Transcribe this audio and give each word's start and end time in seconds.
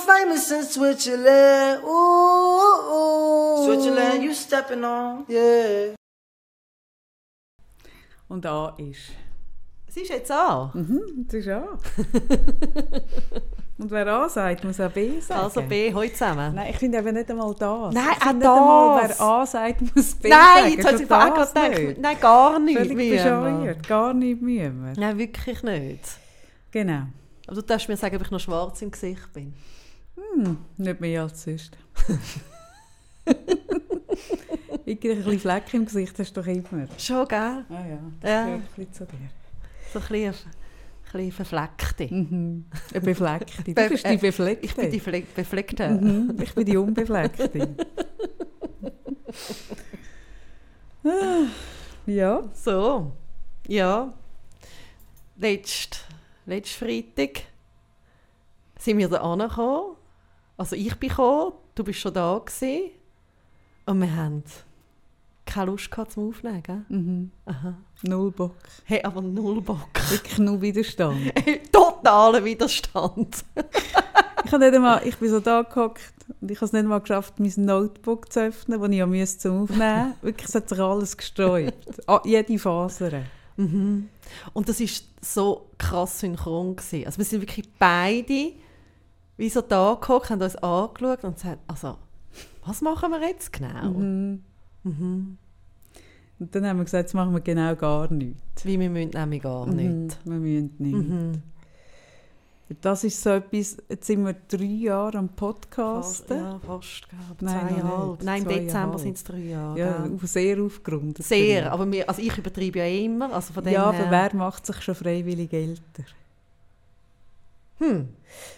most 0.00 0.08
famous 0.08 0.50
in 0.50 0.62
Switzerland. 0.64 1.82
Ooh, 1.84 2.60
ooh. 2.92 3.64
Switzerland, 3.64 4.22
you 4.22 4.34
stepping 4.34 4.84
on. 4.84 5.24
Yeah. 5.28 5.94
Und 8.28 8.46
A 8.46 8.74
ist. 8.78 9.12
Sie 9.88 10.02
ist 10.02 10.10
jetzt 10.10 10.30
A. 10.30 10.70
Mhm, 10.72 11.26
das 11.26 11.34
ist 11.40 11.48
A. 11.48 11.64
Und 13.78 13.90
wer 13.90 14.06
A 14.08 14.28
sagt, 14.28 14.62
muss 14.62 14.78
auch 14.78 14.90
B 14.90 15.18
sagen. 15.20 15.40
Also 15.40 15.62
B, 15.62 15.92
heute 15.94 16.12
zusammen. 16.12 16.54
Nein, 16.54 16.68
ich 16.70 16.76
finde 16.76 16.98
eben 16.98 17.14
nicht 17.14 17.30
einmal 17.30 17.54
das. 17.58 17.94
Nein, 17.94 18.04
ich 18.10 18.22
auch 18.26 18.32
nicht 18.34 18.46
einmal, 18.46 19.08
wer 19.08 19.20
A 19.20 19.46
sagt, 19.46 19.96
muss 19.96 20.14
B 20.16 20.28
Nein, 20.28 20.38
sagen. 20.38 20.72
jetzt 20.74 20.86
hat 20.86 20.98
sie 20.98 21.06
Schon 21.06 21.16
auch 21.16 21.34
gerade 21.34 21.70
nicht. 21.70 21.80
gedacht, 21.80 21.98
nein, 21.98 22.20
gar 22.20 22.58
nicht. 22.58 22.78
Völlig 22.78 23.10
bescheuert. 23.10 23.88
Gar 23.88 24.14
nicht 24.14 24.42
müssen 24.42 24.84
wir. 24.84 24.92
Nein, 25.00 25.18
wirklich 25.18 25.62
nicht. 25.62 26.04
Genau. 26.70 27.04
Aber 27.46 27.56
du 27.56 27.62
darfst 27.62 27.88
mir 27.88 27.96
sagen, 27.96 28.16
ob 28.16 28.22
ich 28.22 28.30
noch 28.30 28.38
schwarz 28.38 28.82
im 28.82 28.90
Gesicht 28.90 29.32
bin. 29.32 29.54
Hm, 30.34 30.58
nicht 30.76 31.00
mehr 31.00 31.22
als 31.22 31.42
sonst. 31.42 31.76
Irgendwie 34.84 35.10
ein 35.12 35.18
bisschen 35.18 35.38
Fleck 35.40 35.72
im 35.74 35.84
Gesicht 35.84 36.18
hast 36.18 36.36
du 36.36 36.40
doch 36.40 36.46
immer. 36.48 36.86
Schon, 36.98 37.28
gell? 37.28 37.38
Ah 37.38 37.64
ja, 37.88 37.98
das 38.20 38.30
Ja. 38.30 38.44
gehört 38.44 38.60
ein 38.60 38.68
bisschen 38.76 38.92
zu 38.92 39.04
dir. 39.06 39.18
So 39.92 39.98
ein 40.00 40.06
bisschen, 40.08 40.24
ein 40.24 40.32
bisschen 41.12 41.32
verfleckte. 41.32 42.14
Mhm. 42.14 42.64
Eine 42.92 43.00
Befleckte. 43.00 43.62
Du 43.74 43.88
bist 43.88 44.04
äh, 44.04 44.10
die 44.10 44.16
Befleckte. 44.18 44.64
Ich 44.66 44.74
bin 44.74 44.90
die 44.90 45.00
Fle 45.00 45.22
Befleckte. 45.34 45.88
Mhm, 45.90 46.36
ich 46.42 46.54
bin 46.54 46.64
die 46.66 46.76
Unbefleckte. 46.76 47.50
Ah, 51.02 51.46
ja. 52.04 52.42
So, 52.52 53.12
ja. 53.66 54.12
Letzt, 55.38 56.04
letzten 56.44 56.84
Freitag 56.84 57.44
sind 58.78 58.98
wir 58.98 59.08
da 59.08 59.18
angekommen. 59.22 59.96
Also 60.60 60.76
ich 60.76 60.94
bin 60.96 61.08
gekommen, 61.08 61.54
du 61.74 61.82
bist 61.82 62.00
schon 62.00 62.12
da 62.12 62.38
gewesen. 62.38 62.90
Und 63.86 63.98
wir 64.02 64.14
haben 64.14 64.44
keine 65.46 65.70
Lust 65.70 65.90
gehabt 65.90 66.12
zum 66.12 66.28
Aufnehmen, 66.28 66.62
gell? 66.62 66.84
Mhm. 66.90 67.30
Aha. 67.46 67.78
Null 68.02 68.30
Bock. 68.30 68.56
Hey, 68.84 69.02
aber 69.02 69.22
null 69.22 69.62
Bock. 69.62 69.88
Wirklich 70.10 70.36
null 70.36 70.60
Widerstand. 70.60 71.32
Totaler 71.72 72.44
Widerstand. 72.44 73.42
Ich, 74.42 74.52
habe 74.52 74.64
nicht 74.64 74.74
einmal, 74.74 75.06
ich 75.06 75.16
bin 75.18 75.28
so 75.28 75.38
da 75.38 75.62
gehockt 75.62 76.00
und 76.40 76.50
ich 76.50 76.56
habe 76.56 76.64
es 76.64 76.72
nicht 76.72 76.86
mal 76.86 76.98
geschafft, 76.98 77.38
mein 77.38 77.52
Notebook 77.56 78.32
zu 78.32 78.46
öffnen, 78.46 78.80
das 78.80 78.90
ich 78.90 78.96
ja 78.96 79.06
müsste 79.06 79.38
zum 79.38 79.62
Aufnehmen 79.62 80.14
Wirklich, 80.22 80.48
es 80.48 80.54
hat 80.54 80.68
sich 80.68 80.78
alles 80.78 81.16
gesträubt. 81.16 82.08
Ah, 82.08 82.22
jede 82.24 82.58
Faser. 82.58 83.22
Mhm. 83.56 84.08
Und 84.54 84.68
das 84.68 84.80
war 84.80 84.88
so 85.20 85.66
krass 85.76 86.20
synchron. 86.20 86.74
Gewesen. 86.74 87.04
Also 87.04 87.18
wir 87.18 87.24
sind 87.26 87.42
wirklich 87.42 87.68
beide 87.78 88.52
wie 89.40 89.48
so 89.48 89.60
da 89.62 89.96
gehockt, 90.00 90.30
haben 90.30 90.42
uns 90.42 90.56
angeschaut 90.56 91.24
und 91.24 91.34
gesagt, 91.34 91.58
also, 91.66 91.96
was 92.64 92.80
machen 92.82 93.10
wir 93.10 93.20
jetzt 93.26 93.52
genau? 93.52 93.88
Mhm. 93.90 94.42
Mhm. 94.84 95.38
Und 96.38 96.54
dann 96.54 96.66
haben 96.66 96.78
wir 96.78 96.84
gesagt, 96.84 97.04
jetzt 97.04 97.14
machen 97.14 97.32
wir 97.32 97.40
genau 97.40 97.74
gar 97.76 98.10
nichts. 98.12 98.64
Wie 98.64 98.78
wir 98.78 98.88
müssen 98.90 99.10
nämlich 99.10 99.42
gar. 99.42 99.66
Mhm. 99.66 100.08
Wir 100.24 100.32
müssen 100.38 100.74
nicht. 100.78 100.94
Mhm. 100.94 101.42
Das 102.82 103.02
ist 103.02 103.20
so 103.20 103.30
etwas, 103.30 103.78
jetzt 103.88 104.06
sind 104.06 104.24
wir 104.24 104.34
drei 104.46 104.62
Jahre 104.62 105.18
am 105.18 105.28
Fast, 105.28 105.36
Podcasten. 105.36 106.36
ja, 106.36 106.58
fast. 106.64 107.08
noch 107.40 107.50
Zweieinhalb. 107.52 108.22
Nein, 108.22 108.42
im 108.44 108.48
Dezember 108.48 108.96
sind 108.98 109.16
es 109.16 109.24
drei 109.24 109.38
Jahre. 109.38 109.76
Ja, 109.78 110.04
auf- 110.04 110.22
sehr 110.28 110.62
aufgerundet. 110.62 111.24
Sehr, 111.24 111.72
aber 111.72 111.90
wir, 111.90 112.08
also 112.08 112.22
ich 112.22 112.38
übertreibe 112.38 112.78
ja 112.78 112.86
immer. 112.86 113.32
Also 113.32 113.52
von 113.52 113.64
dem 113.64 113.72
Ja, 113.72 113.86
aber 113.86 114.08
wer 114.10 114.34
macht 114.36 114.66
sich 114.66 114.80
schon 114.82 114.94
freiwillig 114.94 115.52
älter? 115.52 116.04
Hm, 117.80 118.08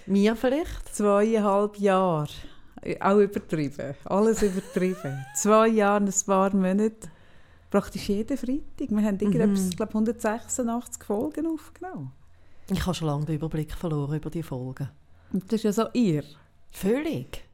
mir 0.07 0.37
vielleicht? 0.37 0.95
Zweieinhalb 0.95 1.79
Jahre. 1.79 2.29
Auch 3.01 3.19
übertrieben. 3.19 3.95
Alles 4.05 4.43
übertrieben. 4.43 5.25
Zwei 5.37 5.69
Jahre, 5.69 6.05
ein 6.05 6.13
paar 6.27 6.55
Monate. 6.55 7.09
Praktisch 7.71 8.09
jeden 8.09 8.37
Freitag. 8.37 8.91
Wir 8.91 9.03
haben 9.03 9.19
irgendetwas, 9.19 9.67
Mhm. 9.67 9.71
glaube 9.71 9.95
186 9.95 11.05
Folgen 11.05 11.47
aufgenommen. 11.47 12.13
Ich 12.71 12.81
habe 12.85 12.95
schon 12.95 13.07
lange 13.09 13.25
den 13.25 13.37
Überblick 13.37 13.73
verloren 13.73 14.17
über 14.17 14.29
die 14.31 14.43
Folgen. 14.43 14.89
Und 15.33 15.45
das 15.47 15.61
ist 15.61 15.63
ja 15.65 15.73
so 15.73 15.85
ihr. 15.95 16.25
Völlig. 16.71 17.45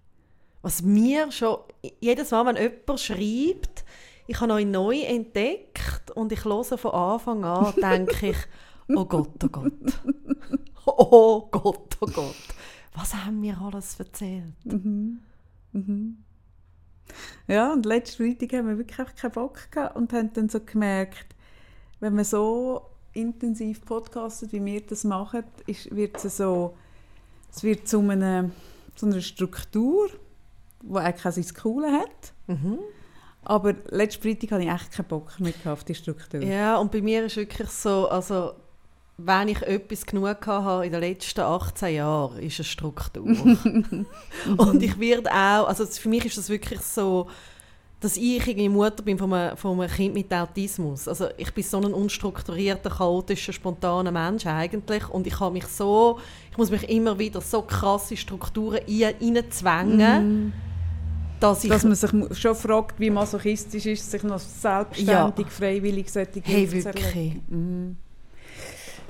Was 0.62 0.82
mir 0.82 1.30
schon, 1.30 1.58
jedes 2.00 2.30
Mal, 2.30 2.46
wenn 2.46 2.56
jemand 2.56 2.98
schreibt, 3.00 3.84
ich 4.26 4.40
habe 4.40 4.54
euch 4.54 4.66
neu 4.66 4.98
entdeckt 5.02 6.10
und 6.14 6.32
ich 6.32 6.44
höre 6.44 6.64
von 6.64 6.90
Anfang 6.92 7.44
an, 7.44 7.74
denke 7.80 8.30
ich, 8.30 8.36
oh 8.96 9.04
Gott, 9.04 9.42
oh 9.44 9.48
Gott. 9.48 9.72
Oh 10.96 11.48
Gott, 11.50 11.96
oh 12.00 12.06
Gott. 12.06 12.34
Was 12.94 13.14
haben 13.14 13.42
wir 13.42 13.60
alles 13.60 13.98
erzählt? 13.98 14.54
Mhm. 14.64 15.20
Ja, 17.46 17.72
und 17.72 17.86
letzten 17.86 18.24
Freitag 18.24 18.58
haben 18.58 18.68
wir 18.68 18.78
wirklich 18.78 19.16
keinen 19.16 19.32
Bock 19.32 19.70
gehabt 19.70 19.96
und 19.96 20.12
haben 20.12 20.32
dann 20.32 20.48
so 20.48 20.60
gemerkt, 20.60 21.34
wenn 22.00 22.14
man 22.14 22.24
so 22.24 22.82
intensiv 23.12 23.84
podcastet, 23.84 24.52
wie 24.52 24.64
wir 24.64 24.80
das 24.80 25.04
machen, 25.04 25.44
ist, 25.66 25.94
wird 25.94 26.22
es 26.24 26.36
so, 26.36 26.76
es 27.50 27.62
wird 27.62 27.88
zu, 27.88 28.00
einer, 28.00 28.50
zu 28.94 29.06
einer 29.06 29.20
Struktur, 29.20 30.08
die 30.82 30.96
eigentlich 30.96 31.26
auch 31.26 31.32
sein 31.32 31.54
Coole 31.54 31.92
hat. 31.92 32.32
Mhm. 32.46 32.78
Aber 33.42 33.74
letzten 33.88 34.22
Freitag 34.22 34.52
hatte 34.52 34.64
ich 34.64 34.70
echt 34.70 34.92
keinen 34.92 35.08
Bock 35.08 35.40
mehr 35.40 35.54
auf 35.66 35.84
die 35.84 35.94
Struktur. 35.94 36.42
Ja, 36.42 36.76
und 36.76 36.92
bei 36.92 37.00
mir 37.00 37.24
ist 37.24 37.36
wirklich 37.36 37.70
so, 37.70 38.08
also 38.08 38.52
wenn 39.20 39.48
ich 39.48 39.60
etwas 39.62 40.06
genug 40.06 40.46
hatte 40.46 40.86
in 40.86 40.92
den 40.92 41.00
letzten 41.00 41.40
18 41.40 41.94
Jahren, 41.96 42.38
ist 42.38 42.60
es 42.60 42.68
Struktur. 42.68 43.24
und 44.56 44.82
ich 44.82 44.98
werde 45.00 45.30
auch, 45.30 45.66
also 45.66 45.84
für 45.86 46.08
mich 46.08 46.24
ist 46.24 46.38
das 46.38 46.48
wirklich 46.48 46.80
so, 46.80 47.26
dass 47.98 48.16
ich 48.16 48.46
irgendwie 48.46 48.68
Mutter 48.68 49.02
bin 49.02 49.18
von 49.18 49.32
einem, 49.32 49.56
von 49.56 49.80
einem 49.80 49.90
Kind 49.90 50.14
mit 50.14 50.32
Autismus. 50.32 51.08
Also 51.08 51.26
ich 51.36 51.52
bin 51.52 51.64
so 51.64 51.78
ein 51.78 51.92
unstrukturierter, 51.92 52.90
chaotischer, 52.90 53.52
spontaner 53.52 54.12
Mensch 54.12 54.46
eigentlich 54.46 55.08
und 55.08 55.26
ich 55.26 55.40
habe 55.40 55.52
mich 55.52 55.66
so, 55.66 56.20
ich 56.52 56.56
muss 56.56 56.70
mich 56.70 56.88
immer 56.88 57.18
wieder 57.18 57.40
so 57.40 57.62
krasse 57.62 58.16
Strukturen 58.16 58.78
ein- 58.88 59.14
reinzwängen, 59.20 60.52
dass 61.40 61.64
ich... 61.64 61.70
Dass 61.70 61.82
man 61.82 61.96
sich 61.96 62.10
schon 62.38 62.54
fragt, 62.54 63.00
wie 63.00 63.10
masochistisch 63.10 63.86
ist 63.86 64.08
sich 64.08 64.22
noch 64.22 64.38
selbstständig, 64.38 65.48
freiwillig 65.48 66.08
solche 66.08 66.40
hey, 66.44 66.70
wirklich. 66.70 67.04
erleben. 67.04 67.98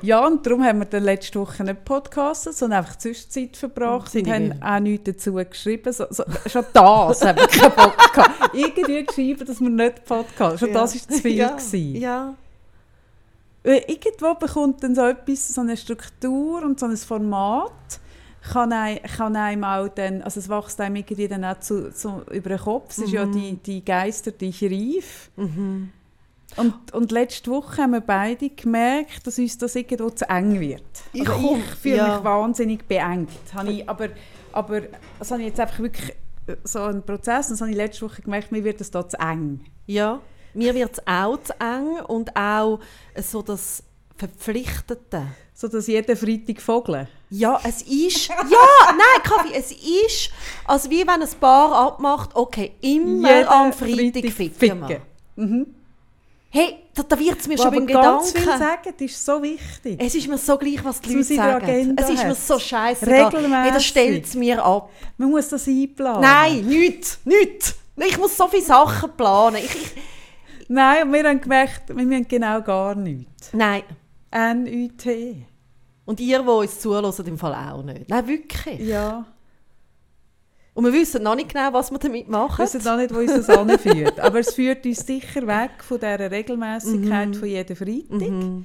Ja, 0.01 0.25
und 0.25 0.47
darum 0.47 0.65
haben 0.65 0.79
wir 0.79 0.85
dann 0.85 1.03
letzte 1.03 1.41
Woche 1.41 1.65
nicht 1.65 1.85
podcastet, 1.85 2.55
sondern 2.55 2.81
einfach 2.81 2.97
Zwischenzeit 2.97 3.57
verbracht 3.57 4.13
Sind 4.13 4.27
und 4.27 4.33
haben 4.33 4.63
auch 4.63 4.81
nichts 4.81 5.05
dazu 5.05 5.33
geschrieben. 5.35 5.93
So, 5.93 6.07
so, 6.11 6.25
schon 6.47 6.65
das 6.73 7.25
haben 7.25 7.39
wir 7.39 7.49
keinen 7.49 7.75
Bock 7.75 8.15
gehabt. 8.15 8.55
Irgendwie 8.55 9.05
geschrieben, 9.05 9.45
dass 9.45 9.61
wir 9.61 9.71
nicht 9.71 10.05
podcasten. 10.05 10.59
Schon 10.59 10.73
das 10.73 10.95
war 10.95 11.17
zu 11.17 11.23
viel. 11.23 11.33
Ja, 11.33 11.51
gewesen. 11.51 11.97
ja. 11.97 12.35
Irgendwo 13.65 14.35
bekommt 14.35 14.83
dann 14.83 14.95
so 14.95 15.03
etwas, 15.03 15.49
so 15.49 15.61
eine 15.61 15.77
Struktur 15.77 16.63
und 16.63 16.79
so 16.79 16.87
ein 16.87 16.97
Format, 16.97 17.73
kann 18.53 18.73
einem, 18.73 19.03
kann 19.03 19.37
einem 19.37 19.65
auch 19.65 19.89
dann, 19.89 20.23
also 20.23 20.41
es 20.41 20.49
wächst 20.49 20.81
einem 20.81 20.97
irgendwie 20.97 21.29
dann 21.29 21.45
auch 21.45 21.59
zu, 21.59 21.93
zu, 21.93 22.23
über 22.31 22.51
den 22.51 22.59
Kopf. 22.59 22.93
Es 22.93 22.99
ist 22.99 23.13
ja 23.13 23.27
die, 23.27 23.57
die 23.57 23.85
Geister, 23.85 24.31
die 24.31 24.49
ich 24.51 24.63
rief. 24.63 25.31
Mhm. 25.37 25.91
Und, 26.57 26.93
und 26.93 27.13
letzte 27.13 27.51
Woche 27.51 27.83
haben 27.83 27.93
wir 27.93 28.01
beide 28.01 28.51
gemerkt, 28.51 29.27
dass 29.27 29.39
uns 29.39 29.59
das 29.59 29.77
irgendwo 29.77 30.11
zu 30.11 30.29
eng 30.29 30.59
wird. 30.59 30.83
Ich 31.13 31.29
Also 31.29 31.57
ich 31.57 31.75
fühle 31.77 31.97
ja. 31.97 32.15
mich 32.15 32.25
wahnsinnig 32.25 32.87
beengt. 32.89 33.31
Habe 33.55 33.71
ich, 33.71 33.89
aber, 33.89 34.09
aber 34.53 34.83
das 35.19 35.31
habe 35.31 35.43
ich 35.43 35.49
jetzt 35.49 35.61
einfach 35.61 35.79
wirklich 35.79 36.11
äh, 36.47 36.57
so 36.65 36.83
einen 36.83 37.03
Prozess, 37.03 37.47
und 37.47 37.53
das 37.53 37.61
habe 37.61 37.71
ich 37.71 37.77
letzte 37.77 38.07
Woche 38.07 38.23
gemerkt, 38.23 38.51
mir 38.51 38.65
wird 38.65 38.81
das 38.81 38.91
da 38.91 39.07
zu 39.07 39.19
eng. 39.19 39.61
Ja, 39.87 40.21
mir 40.55 40.75
wird 40.75 40.93
es 40.93 41.07
auch 41.07 41.41
zu 41.43 41.53
eng 41.61 42.01
und 42.07 42.35
auch 42.35 42.81
so 43.17 43.43
das 43.43 43.83
Verpflichtete. 44.17 45.27
So 45.55 45.69
dass 45.69 45.87
jeden 45.87 46.17
Freitag 46.17 46.61
vogeln. 46.61 47.09
Ja, 47.31 47.61
es 47.65 47.83
ist. 47.83 48.29
Ja, 48.29 48.37
nein, 48.87 49.23
Kaffee, 49.23 49.55
es 49.55 49.73
ist. 49.73 50.31
Also 50.65 50.89
wie 50.91 51.01
wenn 51.01 51.23
ein 51.23 51.29
Paar 51.41 51.73
abmacht, 51.73 52.31
okay, 52.35 52.73
immer 52.81 53.39
Jeden 53.39 53.49
am 53.49 53.73
Freitag, 53.73 54.31
ficken 54.33 54.89
wir. 54.89 55.01
Mhm. 55.37 55.67
Hey, 56.51 56.77
da, 56.95 57.03
da 57.03 57.19
wird 57.19 57.39
es 57.41 57.47
mir 57.47 57.59
Wo 57.59 57.63
schon 57.63 57.67
aber 57.75 57.77
beim 57.77 57.87
ganz 57.87 58.33
Gedanken. 58.33 58.51
viel 58.51 58.59
sagen, 58.59 58.95
das 58.99 59.11
ist 59.11 59.25
so 59.27 59.43
wichtig. 59.43 59.97
Es 60.03 60.15
ist 60.15 60.29
mir 60.29 60.39
so 60.39 60.57
gleich, 60.57 60.83
was 60.83 61.01
die 61.01 61.13
Leute 61.13 61.35
sagen. 61.35 61.65
Agenda 61.65 62.03
Es 62.03 62.09
ist 62.11 62.25
mir 62.25 62.35
so 62.35 62.59
scheiße. 62.59 63.07
Regelmässig. 63.07 63.53
Hey, 63.53 63.71
das 63.73 63.85
stellt 63.85 64.25
es 64.25 64.35
mir 64.35 64.65
ab. 64.65 64.91
Man 65.19 65.31
muss 65.31 65.49
das 65.49 65.69
einplanen. 65.69 66.23
Nein, 66.23 66.65
nichts, 66.67 67.19
nichts. 67.25 67.75
Ich 67.97 68.17
muss 68.17 68.37
so 68.37 68.49
viele 68.49 68.63
Sachen 68.63 69.11
planen. 69.17 69.57
Ich, 69.57 69.75
ich, 69.75 69.93
Nein, 70.69 71.13
wir 71.13 71.25
haben 71.29 71.41
gemerkt, 71.41 71.89
wir 71.89 72.05
müssen 72.05 72.29
genau 72.29 72.61
gar 72.63 72.95
nichts. 72.95 73.51
nein. 73.53 73.83
N-U-T. 74.31 75.47
Und 76.05 76.21
ihr, 76.21 76.43
die 76.43 76.49
uns 76.49 76.81
zuhören, 76.81 77.27
im 77.27 77.39
Fall 77.39 77.55
auch 77.55 77.83
nicht. 77.83 78.09
Nein, 78.09 78.27
wirklich. 78.29 78.81
Ja. 78.81 79.25
Und 80.79 80.85
wir 80.85 80.93
wissen 80.93 81.25
noch 81.25 81.35
nicht 81.35 81.53
genau, 81.53 81.73
was 81.73 81.91
wir 81.91 81.99
damit 81.99 82.29
machen. 82.29 82.63
weiß 82.63 82.87
auch 82.87 82.97
nicht, 82.97 83.13
wo 83.13 83.19
uns 83.19 83.35
das 83.35 83.49
anführt. 83.51 84.21
Aber 84.21 84.39
es 84.39 84.55
führt 84.55 84.87
uns 84.87 85.05
sicher 85.05 85.45
weg 85.45 85.71
von 85.83 85.99
dieser 85.99 86.31
Regelmäßigkeit 86.31 87.35
von 87.35 87.49
jedem 87.49 87.75
Freitag. 87.75 88.21
Mhm. 88.31 88.65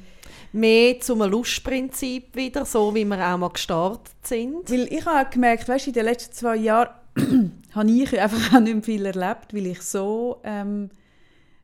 Mehr 0.51 1.00
zum 1.00 1.24
Lustprinzip 1.24 2.36
wieder, 2.36 2.65
so 2.65 2.94
wie 2.94 3.04
wir 3.04 3.18
auch 3.33 3.38
mal 3.39 3.50
gestartet 3.50 4.13
sind. 4.21 4.69
Weil 4.69 4.94
ich 4.94 5.04
habe 5.07 5.27
gemerkt, 5.27 5.68
weißt, 5.68 5.88
in 5.88 5.94
den 5.94 6.06
letzten 6.06 6.33
zwei 6.36 6.56
Jahren 6.57 6.89
habe 7.74 7.89
ich 7.89 8.21
einfach 8.21 8.57
auch 8.57 8.60
nicht 8.60 8.75
mehr 8.75 8.83
viel 8.83 9.06
erlebt, 9.07 9.51
weil 9.51 9.65
ich 9.65 9.81
so 9.81 10.39
ähm, 10.44 10.92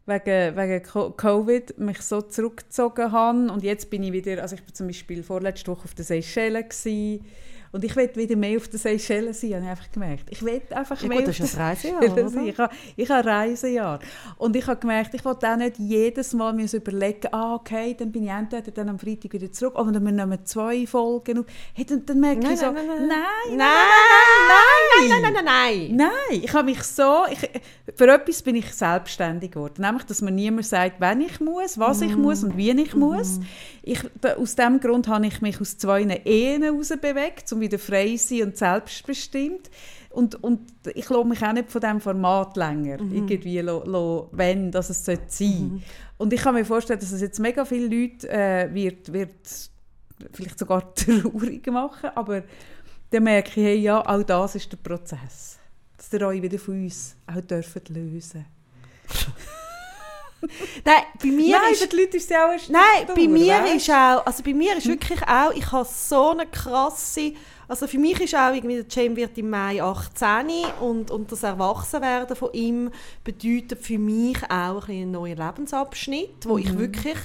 wegen, 0.07 0.57
wegen 0.57 0.81
Co- 0.81 1.11
Covid 1.11 1.77
mich 1.77 2.01
so 2.01 2.23
zurückgezogen 2.23 3.11
habe. 3.11 3.51
Und 3.51 3.63
jetzt 3.63 3.91
bin 3.91 4.01
ich 4.01 4.13
wieder, 4.13 4.41
also 4.41 4.55
ich 4.55 4.63
bin 4.63 4.73
zum 4.73 4.87
Beispiel 4.87 5.21
vorletzte 5.21 5.69
Woche 5.69 5.83
auf 5.83 5.93
den 5.93 6.05
Seychellen 6.05 6.63
gewesen, 6.67 7.23
und 7.71 7.83
ich 7.83 7.95
will 7.95 8.09
wieder 8.15 8.35
mehr 8.35 8.57
auf 8.57 8.67
den 8.67 8.79
Seychellen 8.79 9.33
sein, 9.33 9.53
habe 9.53 9.63
ich 9.63 9.69
einfach 9.69 9.91
gemerkt. 9.91 10.25
Ich 10.29 10.43
will 10.43 10.61
einfach 10.71 11.01
Ja, 11.01 11.07
mehr 11.07 11.17
gut, 11.19 11.27
das 11.27 11.39
ist 11.39 11.55
ein 11.55 11.61
Reisejahr, 11.61 12.29
sein. 12.29 12.47
Ich 12.47 12.57
habe, 12.57 12.73
ich 12.95 13.09
habe 13.09 13.27
Reisejahr. 13.27 13.99
Und 14.37 14.55
ich 14.55 14.65
habe 14.67 14.79
gemerkt, 14.79 15.13
ich 15.13 15.23
wollte 15.23 15.47
auch 15.47 15.57
nicht 15.57 15.77
jedes 15.77 16.33
Mal 16.33 16.53
mir 16.53 16.67
überlegen, 16.71 17.27
ah, 17.31 17.55
okay, 17.55 17.95
dann 17.97 18.11
bin 18.11 18.23
ich 18.23 18.29
entweder 18.29 18.71
dann 18.71 18.89
am 18.89 18.99
Freitag 18.99 19.33
wieder 19.33 19.51
zurück, 19.51 19.77
oder 19.77 19.99
wir 19.99 20.11
nehmen 20.11 20.45
zwei 20.45 20.87
Folgen 20.87 21.39
auf. 21.39 21.45
Hey, 21.73 21.85
dann, 21.85 22.05
dann 22.05 22.19
merke 22.19 22.41
Nein, 22.41 22.53
ich 22.53 22.59
so, 22.59 22.71
nein, 22.71 22.87
nein, 22.87 22.97
nein, 22.97 23.57
nein, 23.57 23.57
Nein, 23.57 25.09
nein, 25.09 25.21
nein, 25.21 25.21
nein, 25.21 25.33
nein, 25.33 25.45
nein. 25.45 25.95
Nein, 25.95 26.41
ich 26.43 26.53
habe 26.53 26.65
mich 26.65 26.81
so, 26.83 27.25
ich, 27.31 27.49
für 27.95 28.07
etwas 28.07 28.41
bin 28.41 28.55
ich 28.55 28.73
selbstständig 28.73 29.51
geworden, 29.51 29.81
nämlich, 29.81 30.03
dass 30.03 30.21
mir 30.21 30.31
niemand 30.31 30.65
sagt, 30.65 30.95
wann 30.99 31.21
ich 31.21 31.39
muss, 31.39 31.77
was 31.77 32.01
ich 32.01 32.15
muss 32.15 32.43
und 32.43 32.57
wie 32.57 32.71
ich 32.71 32.95
muss. 32.95 33.39
Ich, 33.81 33.99
da, 34.21 34.35
aus 34.35 34.55
diesem 34.55 34.79
Grund 34.79 35.07
habe 35.07 35.25
ich 35.25 35.41
mich 35.41 35.59
aus 35.59 35.77
zwei 35.77 36.03
Ehen 36.03 36.63
herausbewegt, 36.63 37.47
um 37.59 37.61
wieder 37.61 37.79
frei 37.79 38.15
zu 38.15 38.35
sein 38.35 38.47
und 38.47 38.57
selbstbestimmt. 38.57 39.69
Und, 40.09 40.43
und 40.43 40.61
ich 40.95 41.07
lasse 41.09 41.25
mich 41.25 41.43
auch 41.43 41.53
nicht 41.53 41.71
von 41.71 41.81
diesem 41.81 42.01
Format 42.01 42.57
länger 42.57 42.99
irgendwie, 42.99 43.59
lo, 43.59 43.83
lo, 43.85 44.29
wenn 44.31 44.71
das 44.71 44.89
es 44.89 45.05
sein 45.05 45.19
sollte. 45.27 45.81
Und 46.17 46.33
ich 46.33 46.41
kann 46.41 46.55
mir 46.55 46.65
vorstellen, 46.65 46.99
dass 46.99 47.11
es 47.11 47.21
jetzt 47.21 47.39
mega 47.39 47.63
viele 47.63 47.87
Leute 47.87 48.27
äh, 48.27 48.73
wird, 48.73 49.13
wird 49.13 49.69
vielleicht 50.33 50.57
sogar 50.57 50.93
traurig 50.95 51.65
machen, 51.67 52.09
aber 52.15 52.43
dann 53.11 53.23
merke 53.23 53.49
ich, 53.49 53.55
hey, 53.55 53.77
ja, 53.77 54.05
auch 54.05 54.23
das 54.23 54.55
ist 54.55 54.71
der 54.71 54.77
Prozess. 54.77 55.59
Dass 55.95 56.11
ihr 56.11 56.25
euch 56.25 56.41
wieder 56.41 56.59
von 56.59 56.83
uns 56.83 57.15
auch 57.27 57.41
dürfen 57.41 57.81
lösen 57.89 58.45
Nein, 60.85 61.03
bei 61.21 61.27
mir 61.27 61.57
Nein, 61.57 61.73
ist... 61.73 61.81
für 61.81 61.87
die 61.87 61.95
Leute 61.97 62.17
ist 62.17 62.23
es 62.23 62.29
ja 62.29 62.45
auch 62.45 62.49
eine 62.49 62.59
Nein, 62.69 62.83
Struktur, 63.03 63.15
bei 63.15 63.27
mir 63.27 63.53
weisst? 63.53 63.75
ist 63.75 63.89
auch, 63.89 64.25
also 64.25 64.43
bei 64.43 64.53
mir 64.53 64.77
ist 64.77 64.87
wirklich 64.87 65.21
auch, 65.27 65.51
ich 65.51 65.71
habe 65.71 65.87
so 65.91 66.29
eine 66.29 66.45
krasse, 66.45 67.33
also 67.67 67.87
für 67.87 67.99
mich 67.99 68.19
ist 68.19 68.35
auch 68.35 68.53
irgendwie, 68.53 68.83
der 68.83 68.85
James 68.89 69.17
wird 69.17 69.37
im 69.37 69.49
Mai 69.49 69.81
18 69.81 70.47
und, 70.81 71.11
und 71.11 71.31
das 71.31 71.43
Erwachsenwerden 71.43 72.35
von 72.35 72.49
ihm 72.53 72.91
bedeutet 73.23 73.79
für 73.81 73.99
mich 73.99 74.37
auch 74.49 74.87
ein 74.87 74.99
einen 74.99 75.11
neuen 75.11 75.37
Lebensabschnitt, 75.37 76.45
wo 76.45 76.57
ich 76.57 76.77
wirklich 76.77 77.17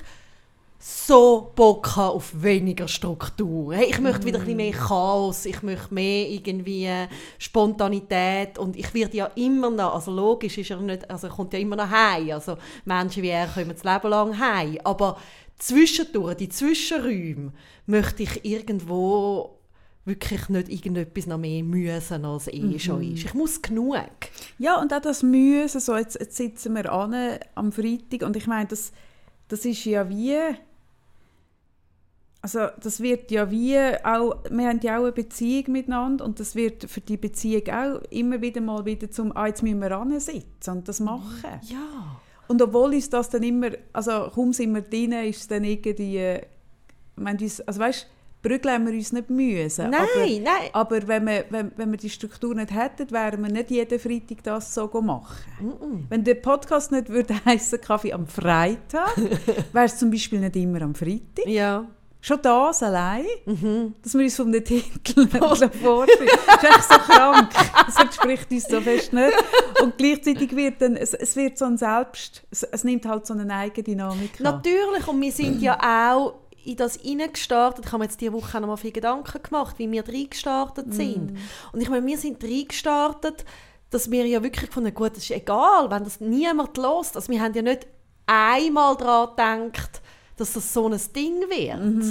so 0.87 1.51
Bock 1.57 1.97
habe 1.97 2.13
auf 2.13 2.43
weniger 2.43 2.87
Struktur. 2.89 3.73
Hey, 3.73 3.87
ich 3.89 4.01
möchte 4.01 4.27
wieder 4.27 4.39
ein 4.39 4.45
bisschen 4.45 4.59
mehr 4.59 4.73
Chaos, 4.73 5.47
ich 5.47 5.63
möchte 5.63 5.95
mehr 5.95 6.29
irgendwie 6.29 6.91
Spontanität 7.39 8.59
und 8.59 8.77
ich 8.77 8.93
werde 8.93 9.17
ja 9.17 9.27
immer 9.35 9.71
noch, 9.71 9.95
also 9.95 10.13
logisch 10.13 10.59
ist 10.59 10.71
er 10.71 10.81
nicht, 10.81 11.11
also 11.11 11.29
er 11.29 11.33
kommt 11.33 11.55
ja 11.55 11.59
immer 11.59 11.77
noch 11.77 11.89
heim, 11.89 12.33
also 12.33 12.59
Menschen 12.85 13.23
wie 13.23 13.31
er 13.31 13.47
kommen 13.47 13.71
das 13.71 13.83
Leben 13.83 14.11
lang 14.11 14.39
heim, 14.39 14.79
aber 14.85 15.17
zwischendurch, 15.59 16.37
die 16.37 16.51
Zwischenräume, 16.51 17.53
möchte 17.87 18.25
ich 18.25 18.45
irgendwo 18.45 19.59
wirklich 20.05 20.51
nicht 20.51 20.69
irgendetwas 20.69 21.27
noch 21.27 21.39
mehr 21.39 21.65
müssen, 21.65 22.27
als 22.27 22.47
eh 22.49 22.79
schon 22.79 23.15
ist. 23.15 23.25
Ich 23.25 23.33
muss 23.33 23.63
genug. 23.63 23.97
Ja, 24.59 24.79
und 24.79 24.93
auch 24.93 25.01
das 25.01 25.23
Müssen, 25.23 25.81
so 25.81 25.97
jetzt, 25.97 26.21
jetzt 26.21 26.37
sitzen 26.37 26.75
wir 26.75 26.93
an 26.93 27.39
am 27.55 27.73
Freitag 27.73 28.21
und 28.21 28.37
ich 28.37 28.47
meine, 28.47 28.69
das, 28.69 28.93
das 29.49 29.65
ist 29.65 29.83
ja 29.87 30.07
wie, 30.11 30.39
also 32.45 32.67
das 32.79 33.01
wird 33.01 33.31
ja 33.31 33.51
wie 33.51 33.79
auch, 34.05 34.37
wir 34.51 34.69
haben 34.69 34.81
ja 34.83 34.99
auch 34.99 35.05
eine 35.05 35.13
Beziehung 35.13 35.73
miteinander 35.73 36.27
und 36.27 36.39
das 36.41 36.55
wird 36.55 36.91
für 36.91 37.01
die 37.01 37.17
Beziehung 37.17 37.63
auch 37.71 38.03
immer 38.11 38.43
wieder 38.43 38.61
mal 38.61 38.85
wieder 38.85 39.11
zum, 39.11 39.35
ah, 39.35 39.47
jetzt 39.47 39.63
müssen 39.63 39.81
wir 39.81 40.21
sitzen 40.21 40.71
und 40.71 40.87
das 40.87 41.01
machen. 41.01 41.59
Ja. 41.63 42.21
Und 42.47 42.61
obwohl 42.61 42.93
uns 42.93 43.09
das 43.09 43.31
dann 43.31 43.45
immer, 43.45 43.71
also 43.95 44.29
kaum 44.35 44.53
sind 44.53 44.75
wir 44.75 44.83
drin, 44.83 45.13
ist 45.13 45.41
es 45.41 45.49
dann 45.49 45.65
irgendwie, 45.65 46.19
wir 47.17 47.27
haben 47.27 47.39
uns, 47.41 47.63
also 47.63 47.81
weißt, 47.81 48.09
prügeln 48.43 48.75
haben 48.75 48.87
wir 48.89 48.93
uns 48.93 49.11
nicht 49.11 49.31
müssen. 49.31 49.89
Nein, 49.89 50.03
aber, 50.03 50.27
nein. 50.27 50.71
Aber 50.75 51.09
wenn 51.09 51.25
wir, 51.25 51.45
wenn, 51.49 51.73
wenn 51.77 51.91
wir 51.93 51.97
die 51.97 52.11
Struktur 52.11 52.55
nicht 52.55 52.75
hätten, 52.75 53.11
wären 53.11 53.43
wir 53.43 53.51
nicht 53.51 53.71
jeden 53.71 53.99
Freitag 53.99 54.43
das 54.43 54.75
so 54.75 54.91
machen. 55.01 56.07
Wenn 56.11 56.23
der 56.25 56.35
Podcast 56.35 56.93
nicht 56.93 57.09
würde 57.09 57.35
heißen 57.47 57.81
Kaffee 57.81 58.13
am 58.13 58.27
Freitag, 58.27 59.17
wäre 59.73 59.87
es 59.87 59.97
zum 59.97 60.11
Beispiel 60.11 60.41
nicht 60.41 60.57
immer 60.57 60.83
am 60.83 60.95
Freitag. 60.95 61.47
Ja. 61.47 61.89
Schon 62.25 62.41
das 62.41 62.83
allein, 62.83 63.27
Mhm. 63.45 63.97
dass 64.03 64.15
wir 64.15 64.23
uns 64.23 64.35
vom 64.35 64.51
Titel 64.51 64.77
nicht 65.21 65.75
vorstellen. 65.75 66.31
Das 66.47 66.63
ist 66.63 66.65
echt 66.65 66.85
so 66.85 66.99
krank. 67.13 67.51
Das 67.85 67.97
entspricht 68.01 68.51
uns 68.51 68.65
so 68.65 68.81
fest 68.81 69.13
nicht. 69.13 69.35
Und 69.83 69.99
gleichzeitig 69.99 70.57
wird 70.57 70.81
dann, 70.81 70.97
es, 70.97 71.13
es 71.13 71.37
wird 71.37 71.59
so 71.59 71.67
ein 71.67 71.77
Selbst, 71.77 72.43
es, 72.51 72.63
es 72.63 72.83
nimmt 72.83 73.05
halt 73.05 73.27
so 73.27 73.35
eine 73.35 73.55
Eigendynamik 73.55 74.41
an. 74.41 74.45
Natürlich, 74.45 75.07
und 75.07 75.21
wir 75.21 75.33
sind 75.33 75.61
ja 75.61 75.79
auch 75.79 76.37
in 76.65 76.77
das 76.77 76.97
hineingestartet. 76.97 77.85
Ich 77.85 77.93
habe 77.93 77.99
mir 77.99 78.05
jetzt 78.07 78.19
diese 78.23 78.33
Woche 78.33 78.59
noch 78.59 78.69
mal 78.69 78.79
viele 78.79 78.95
Gedanken 78.95 79.43
gemacht, 79.43 79.79
wie 79.79 79.93
wir 79.93 80.09
reingestartet 80.09 80.95
sind. 80.95 81.37
Und 81.75 81.83
ich 81.83 81.91
meine, 81.91 82.07
wir 82.07 82.17
sind 82.17 82.43
reingestartet, 82.43 83.45
dass 83.91 84.11
wir 84.11 84.25
ja 84.27 84.43
wirklich 84.43 84.69
gefunden 84.71 84.95
gut, 84.95 85.11
das 85.11 85.25
ist 85.25 85.31
egal, 85.31 85.91
wenn 85.91 86.05
das 86.05 86.21
niemand 86.21 86.79
lässt. 86.79 87.17
Also 87.17 87.31
wir 87.31 87.43
haben 87.43 87.53
ja 87.53 87.61
nicht 87.61 87.87
einmal 88.27 88.97
daran 88.97 89.73
gedacht, 89.73 90.01
dass 90.37 90.53
das 90.53 90.73
so 90.73 90.89
ein 90.89 91.01
Ding 91.15 91.41
wird. 91.49 92.05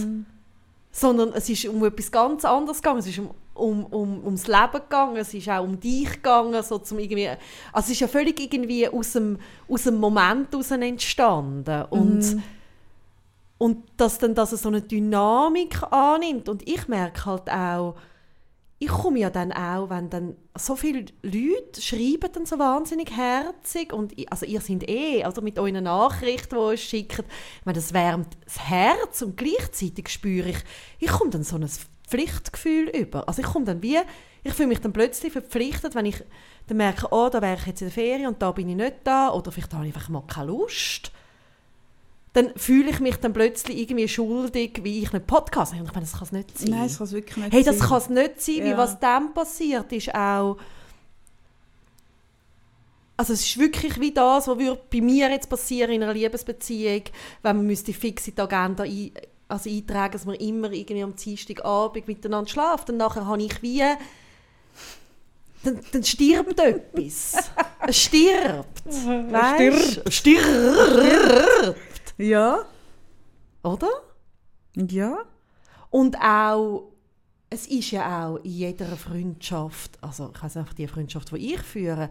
Sondern 0.92 1.34
es 1.34 1.50
ist 1.50 1.66
um 1.66 1.84
etwas 1.86 2.12
ganz 2.12 2.46
anderes 2.46 2.78
gegangen. 2.82 3.00
Es 3.00 3.08
ist 3.08 3.20
um, 3.20 3.32
um, 3.54 3.86
um, 3.86 4.26
ums 4.26 4.48
Leben 4.48 4.72
gegangen, 4.74 5.18
es 5.18 5.34
ist 5.34 5.50
auch 5.50 5.64
um 5.64 5.80
dich 5.80 6.12
gegangen. 6.12 6.62
So 6.64 6.78
zum 6.78 7.00
irgendwie, 7.00 7.28
also 7.28 7.40
es 7.86 7.90
ist 7.90 8.00
ja 8.00 8.08
völlig 8.08 8.40
irgendwie 8.40 8.88
aus 8.88 9.14
dem, 9.14 9.40
aus 9.68 9.84
dem 9.84 9.98
Moment 9.98 10.52
heraus 10.52 10.72
entstanden. 10.72 11.86
Und, 11.90 12.44
und 13.58 13.84
dass 13.98 14.20
dann 14.20 14.36
das 14.36 14.52
so 14.52 14.70
eine 14.70 14.82
Dynamik 14.82 15.82
annimmt. 15.92 16.48
Und 16.48 16.68
ich 16.68 16.88
merke 16.88 17.26
halt 17.26 17.50
auch, 17.50 17.96
ich 18.84 18.90
komme 18.90 19.20
ja 19.20 19.30
dann 19.30 19.54
auch, 19.54 19.90
wenn 19.90 20.10
dann 20.10 20.36
so 20.58 20.76
viele 20.76 21.06
Leute 21.22 21.82
schreiben 21.82 22.30
dann 22.34 22.46
so 22.46 22.60
wahnsinnig 22.60 23.16
herzig 23.16 23.94
und 23.94 24.18
ich, 24.20 24.30
also 24.30 24.46
ihr 24.46 24.60
seid 24.60 24.90
eh, 24.90 25.24
also 25.24 25.42
mit 25.42 25.58
euren 25.58 25.86
Nachrichten, 25.86 26.56
die 26.56 26.72
ihr 26.72 26.78
schickt, 26.78 27.20
ich 27.20 27.66
meine, 27.66 27.78
das 27.78 27.94
wärmt 27.94 28.38
das 28.44 28.60
Herz 28.60 29.22
und 29.22 29.38
gleichzeitig 29.38 30.10
spüre 30.10 30.50
ich, 30.50 30.58
ich 31.00 31.10
komme 31.10 31.32
dann 31.32 31.44
so 31.44 31.56
ein 31.56 31.70
Pflichtgefühl 32.08 32.90
über. 32.90 33.28
Also 33.28 33.42
ich 33.42 33.48
komme 33.48 33.66
dann 33.66 33.82
wie, 33.82 34.00
ich 34.44 34.54
fühle 34.54 34.68
mich 34.68 34.82
dann 34.82 34.92
plötzlich 34.92 35.32
verpflichtet, 35.32 35.96
wenn 35.96 36.06
ich 36.06 36.22
dann 36.68 36.78
merke, 36.78 37.08
oh, 37.12 37.30
da 37.32 37.42
wäre 37.42 37.56
ich 37.56 37.66
jetzt 37.66 37.82
in 37.82 37.88
der 37.88 37.94
Ferien 37.94 38.28
und 38.28 38.42
da 38.42 38.52
bin 38.52 38.68
ich 38.68 38.76
nicht 38.76 38.96
da 39.06 39.32
oder 39.32 39.52
vielleicht 39.54 39.74
habe 39.74 39.88
ich 39.88 39.96
einfach 39.96 40.10
mal 40.10 40.24
keine 40.28 40.48
Lust 40.48 41.12
dann 42.34 42.52
fühle 42.56 42.90
ich 42.90 43.00
mich 43.00 43.18
dann 43.18 43.32
plötzlich 43.32 43.78
irgendwie 43.78 44.08
schuldig, 44.08 44.80
wie 44.84 45.04
ich 45.04 45.14
nicht 45.14 45.28
Podcast 45.28 45.72
habe. 45.74 45.82
Und 45.84 45.90
ich 45.90 45.94
meine, 45.94 46.06
das 46.06 46.14
kann 46.14 46.24
es 46.24 46.32
nicht 46.32 46.58
sein. 46.58 46.70
Nein, 46.72 46.84
das 46.88 46.98
kann 46.98 47.06
es 47.08 47.14
wirklich 47.14 47.38
nicht 47.38 47.54
Hey, 47.54 47.64
das 47.64 47.78
sein. 47.78 47.88
kann 47.88 47.98
es 48.00 48.10
nicht 48.10 48.42
sein, 48.42 48.56
wie 48.64 48.70
Ja. 48.70 48.78
was 48.78 49.00
dann 49.00 49.34
passiert 49.34 49.92
ist 49.92 50.14
auch. 50.16 50.58
Also 53.16 53.34
es 53.34 53.42
ist 53.42 53.60
wirklich 53.60 54.00
wie 54.00 54.12
das, 54.12 54.48
was 54.48 54.58
würde 54.58 54.82
bei 54.92 55.00
mir 55.02 55.30
jetzt 55.30 55.48
passieren 55.48 55.92
in 55.92 56.02
einer 56.02 56.14
Liebesbeziehung, 56.14 57.04
wenn 57.44 57.58
man 57.58 57.68
müsste 57.68 57.94
fix 57.94 58.28
in 58.28 58.34
die 58.36 58.42
Agenda 58.42 58.84
ein, 58.84 59.12
also 59.48 59.70
eintragen, 59.70 60.14
dass 60.14 60.26
man 60.26 60.36
immer 60.36 60.72
irgendwie 60.72 61.04
am 61.04 61.16
Dienstagabend 61.16 62.08
miteinander 62.08 62.50
schlaft. 62.50 62.90
Und 62.90 62.98
nachher 62.98 63.28
habe 63.28 63.44
ich 63.44 63.62
wie... 63.62 63.84
Dann, 65.64 65.80
dann 65.94 66.04
stirbt 66.04 66.60
etwas. 66.60 67.36
Es 67.88 67.98
stirbt. 68.02 68.84
Weißt? 68.86 70.12
Stirbt. 70.12 70.44
Ja, 72.24 72.60
Oder? 73.64 73.90
ja. 74.76 75.18
Und 75.90 76.16
auch, 76.16 76.92
es 77.50 77.68
ist 77.68 77.92
ja 77.92 78.28
auch 78.28 78.38
in 78.38 78.52
jeder 78.52 78.96
Freundschaft, 78.96 80.02
also 80.02 80.32
ich 80.34 80.42
weiß 80.42 80.58
einfach 80.58 80.74
die 80.74 80.88
Freundschaft, 80.88 81.32
die 81.32 81.54
ich 81.54 81.62
führe, 81.62 82.10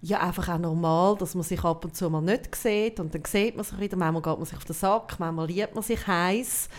ja 0.00 0.20
einfach 0.20 0.48
auch 0.48 0.58
normal, 0.58 1.16
dass 1.18 1.34
man 1.34 1.44
sich 1.44 1.62
ab 1.62 1.84
und 1.84 1.94
zu 1.94 2.08
mal 2.08 2.22
nicht 2.22 2.54
sieht 2.56 2.98
und 2.98 3.14
dann 3.14 3.24
sieht 3.26 3.54
man 3.54 3.64
sich 3.64 3.78
wieder, 3.78 3.96
manchmal 3.98 4.22
geht 4.22 4.38
man 4.38 4.46
sich 4.46 4.56
auf 4.56 4.64
den 4.64 4.74
Sack, 4.74 5.16
manchmal 5.18 5.46
liebt 5.46 5.74
man 5.74 5.84
sich 5.84 6.06
heiß. 6.06 6.70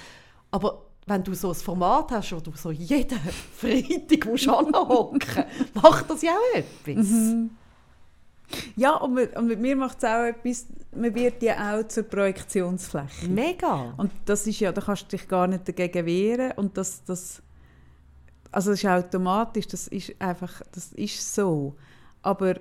Aber 0.49 0.87
wenn 1.05 1.23
du 1.23 1.35
so 1.35 1.49
ein 1.49 1.55
Format 1.55 2.11
hast, 2.11 2.31
wo 2.31 2.39
du 2.39 2.51
so 2.55 2.71
jeden 2.71 3.19
Freitag 3.55 4.25
musst 4.25 4.49
anhocken 4.49 5.45
macht 5.75 6.09
das 6.09 6.23
ja 6.23 6.31
auch 6.31 6.57
etwas. 6.57 7.07
Ja, 8.75 8.95
und 8.95 9.13
mit, 9.13 9.35
und 9.35 9.47
mit 9.47 9.59
mir 9.59 9.75
macht 9.75 9.97
es 9.99 10.03
auch 10.05 10.23
etwas, 10.23 10.67
man 10.95 11.13
wird 11.15 11.41
ja 11.41 11.75
auch 11.75 11.87
zur 11.87 12.03
Projektionsfläche. 12.03 13.27
Mega. 13.27 13.93
Und 13.97 14.11
das 14.25 14.47
ist 14.47 14.59
ja, 14.59 14.71
da 14.71 14.81
kannst 14.81 15.03
du 15.03 15.17
dich 15.17 15.27
gar 15.27 15.47
nicht 15.47 15.67
dagegen 15.67 16.05
wehren 16.05 16.51
und 16.55 16.77
das, 16.77 17.03
das 17.03 17.41
also 18.53 18.69
das 18.71 18.83
ist 18.83 18.89
automatisch, 18.89 19.67
das 19.67 19.87
ist 19.87 20.13
einfach, 20.19 20.61
das 20.71 20.93
ist 20.93 21.33
so. 21.33 21.75
Aber 22.21 22.55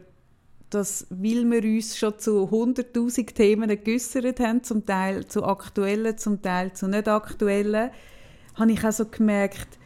das, 0.71 1.07
weil 1.11 1.49
wir 1.51 1.63
uns 1.63 1.99
schon 1.99 2.19
zu 2.19 2.49
100'000 2.51 3.35
Themen 3.35 3.85
geäussert 3.85 4.41
haben, 4.41 4.63
zum 4.63 4.87
Teil 4.87 5.27
zu 5.27 5.45
aktuellen, 5.45 6.17
zum 6.17 6.41
Teil 6.41 6.73
zu 6.73 6.89
nicht 6.89 7.09
aktuellen, 7.09 7.91
habe 8.55 8.73
ich 8.73 8.85
auch 8.85 8.93
so 8.93 9.05
gemerkt, 9.05 9.79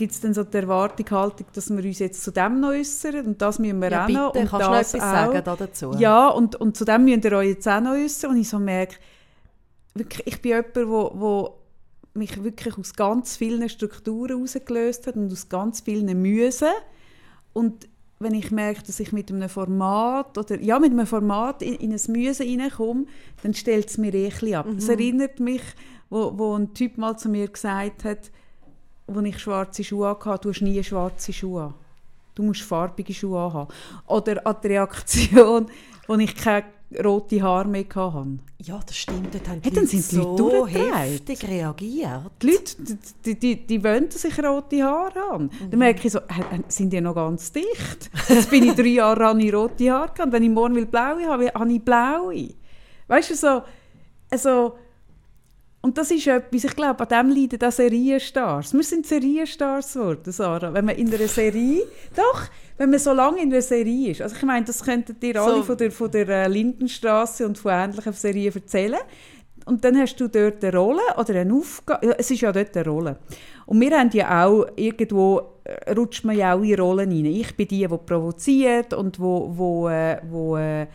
gibt 0.00 0.12
es 0.12 0.20
dann 0.22 0.32
so 0.32 0.44
die 0.44 0.56
Erwartungshaltung, 0.56 1.46
dass 1.52 1.68
wir 1.68 1.84
uns 1.84 1.98
jetzt 1.98 2.24
zu 2.24 2.30
dem 2.30 2.58
noch 2.58 2.70
äußern 2.70 3.26
und 3.26 3.42
das 3.42 3.58
müssen 3.58 3.82
wir 3.82 3.90
Ja, 3.90 4.02
auch 4.02 4.06
bitte, 4.06 4.18
noch. 4.18 4.34
Und 4.34 4.48
kannst 4.48 4.66
du 4.66 4.70
noch 4.70 4.78
etwas 4.78 4.94
auch. 4.94 5.00
sagen 5.00 5.42
da 5.44 5.56
dazu? 5.56 5.94
Ja, 5.98 6.28
und, 6.28 6.56
und 6.56 6.74
zu 6.74 6.86
dem 6.86 7.04
müsst 7.04 7.24
ihr 7.26 7.32
euch 7.32 7.48
jetzt 7.50 7.68
auch 7.68 7.82
noch 7.82 7.90
äußern. 7.90 8.30
Und 8.30 8.38
ich 8.38 8.48
so 8.48 8.58
merke, 8.58 8.96
wirklich, 9.92 10.26
ich 10.26 10.40
bin 10.40 10.52
jemand, 10.52 10.74
wo, 10.88 11.12
wo 11.14 11.58
mich 12.14 12.42
wirklich 12.42 12.78
aus 12.78 12.94
ganz 12.94 13.36
vielen 13.36 13.68
Strukturen 13.68 14.38
herausgelöst 14.38 15.06
hat 15.06 15.16
und 15.16 15.30
aus 15.30 15.50
ganz 15.50 15.82
vielen 15.82 16.22
Müsen. 16.22 16.68
Und 17.52 17.86
wenn 18.20 18.32
ich 18.32 18.50
merke, 18.50 18.82
dass 18.86 19.00
ich 19.00 19.12
mit 19.12 19.30
einem 19.30 19.50
Format 19.50 20.38
oder 20.38 20.58
ja, 20.62 20.78
mit 20.78 20.92
einem 20.92 21.06
Format 21.06 21.60
in, 21.60 21.74
in 21.74 21.92
ein 21.92 22.00
Müsen 22.08 22.58
reinkomme, 22.58 23.04
dann 23.42 23.52
stellt 23.52 23.90
es 23.90 23.98
mir 23.98 24.14
eh 24.14 24.32
ein 24.32 24.54
ab. 24.54 24.66
Es 24.78 24.88
erinnert 24.88 25.40
mich, 25.40 25.62
wo, 26.08 26.38
wo 26.38 26.54
ein 26.54 26.72
Typ 26.72 26.96
mal 26.96 27.18
zu 27.18 27.28
mir 27.28 27.48
gesagt 27.48 28.04
hat, 28.04 28.30
als 29.16 29.26
ich 29.26 29.38
schwarze 29.38 29.84
Schuhe 29.84 30.08
hatte, 30.08 30.42
du 30.42 30.50
hast 30.50 30.62
nie 30.62 30.82
schwarze 30.82 31.32
Schuhe 31.32 31.62
an. 31.64 31.74
Du 32.34 32.42
musst 32.42 32.62
farbige 32.62 33.12
Schuhe 33.12 33.52
haben. 33.52 33.72
Oder 34.06 34.46
an 34.46 34.56
die 34.62 34.68
Reaktion, 34.68 35.66
wo 36.06 36.14
ich 36.14 36.34
keine 36.34 36.64
rote 37.04 37.40
Haare 37.42 37.68
mehr 37.68 37.84
hatte. 37.94 38.38
Ja, 38.58 38.80
das 38.84 38.96
stimmt. 38.96 39.34
Dort 39.34 39.48
haben 39.48 39.60
Hey, 39.62 39.70
die 39.70 39.74
dann 39.74 39.84
Leute 39.84 39.96
sind 39.96 40.12
die 40.12 40.16
Leute 40.16 40.42
so 40.42 40.66
heftig 40.66 41.48
reagiert. 41.48 42.20
Die 42.42 42.46
Leute, 42.46 42.98
die, 43.24 43.38
die, 43.38 43.66
die 43.66 43.84
wollen, 43.84 44.08
dass 44.08 44.24
ich 44.24 44.38
rote 44.38 44.82
Haare 44.82 45.20
habe. 45.30 45.50
Dann 45.70 45.78
merke 45.78 46.06
ich 46.06 46.12
so, 46.12 46.20
hä, 46.20 46.42
hä, 46.50 46.60
sind 46.68 46.92
die 46.92 47.00
noch 47.00 47.14
ganz 47.14 47.52
dicht? 47.52 48.10
Jetzt 48.28 48.50
bin 48.50 48.64
ich 48.64 48.74
drei 48.74 48.86
Jahre 48.86 49.24
habe 49.24 49.42
ich 49.42 49.52
rote 49.52 49.90
Haare 49.90 50.12
gehabt. 50.12 50.32
wenn 50.32 50.42
ich 50.42 50.50
morgen 50.50 50.74
will 50.74 50.86
blaue 50.86 51.26
habe, 51.26 51.52
habe 51.54 51.72
ich 51.72 51.82
blaue. 51.82 52.50
Weißt 53.06 53.30
du, 53.30 53.34
so, 53.34 53.62
also, 54.30 54.74
und 55.82 55.96
das 55.96 56.10
ist 56.10 56.26
etwas, 56.26 56.64
ich 56.64 56.76
glaube, 56.76 57.08
an 57.08 57.28
dem 57.28 57.36
leiden 57.36 57.62
auch 57.62 57.72
Serienstars. 57.72 58.74
Wir 58.74 58.82
sind 58.82 59.06
Serienstars 59.06 59.94
geworden, 59.94 60.30
Sarah. 60.30 60.74
Wenn 60.74 60.84
man 60.84 60.96
in 60.96 61.12
einer 61.12 61.26
Serie, 61.26 61.84
doch, 62.14 62.42
wenn 62.76 62.90
man 62.90 62.98
so 62.98 63.12
lange 63.12 63.42
in 63.42 63.50
einer 63.50 63.62
Serie 63.62 64.10
ist. 64.10 64.20
Also 64.20 64.36
ich 64.36 64.42
meine, 64.42 64.66
das 64.66 64.84
könntet 64.84 65.22
ihr 65.24 65.40
alle 65.40 65.56
So. 65.56 65.62
von 65.62 65.76
der, 65.78 65.90
von 65.90 66.10
der 66.10 66.28
äh, 66.28 66.48
Lindenstraße 66.48 67.46
und 67.46 67.56
von 67.56 67.72
ähnlichen 67.72 68.12
Serien 68.12 68.54
erzählen. 68.54 69.00
Und 69.64 69.84
dann 69.84 69.96
hast 69.98 70.16
du 70.16 70.28
dort 70.28 70.62
eine 70.62 70.76
Rolle 70.76 71.02
oder 71.16 71.34
eine 71.34 71.54
Aufgabe. 71.54 72.06
Ja, 72.06 72.12
es 72.18 72.30
ist 72.30 72.40
ja 72.42 72.52
dort 72.52 72.76
eine 72.76 72.86
Rolle. 72.86 73.18
Und 73.64 73.80
wir 73.80 73.98
haben 73.98 74.10
ja 74.12 74.44
auch, 74.44 74.66
irgendwo 74.76 75.60
äh, 75.64 75.92
rutscht 75.92 76.24
man 76.24 76.36
ja 76.36 76.54
auch 76.54 76.62
in 76.62 76.78
Rollen 76.78 77.10
rein. 77.10 77.24
Ich 77.24 77.56
bin 77.56 77.68
die, 77.68 77.86
die 77.86 77.88
provoziert 77.88 78.92
und 78.92 79.18
wo, 79.18 79.50
wo, 79.56 79.88
äh, 79.88 80.18
wo 80.28 80.56
äh, 80.56 80.86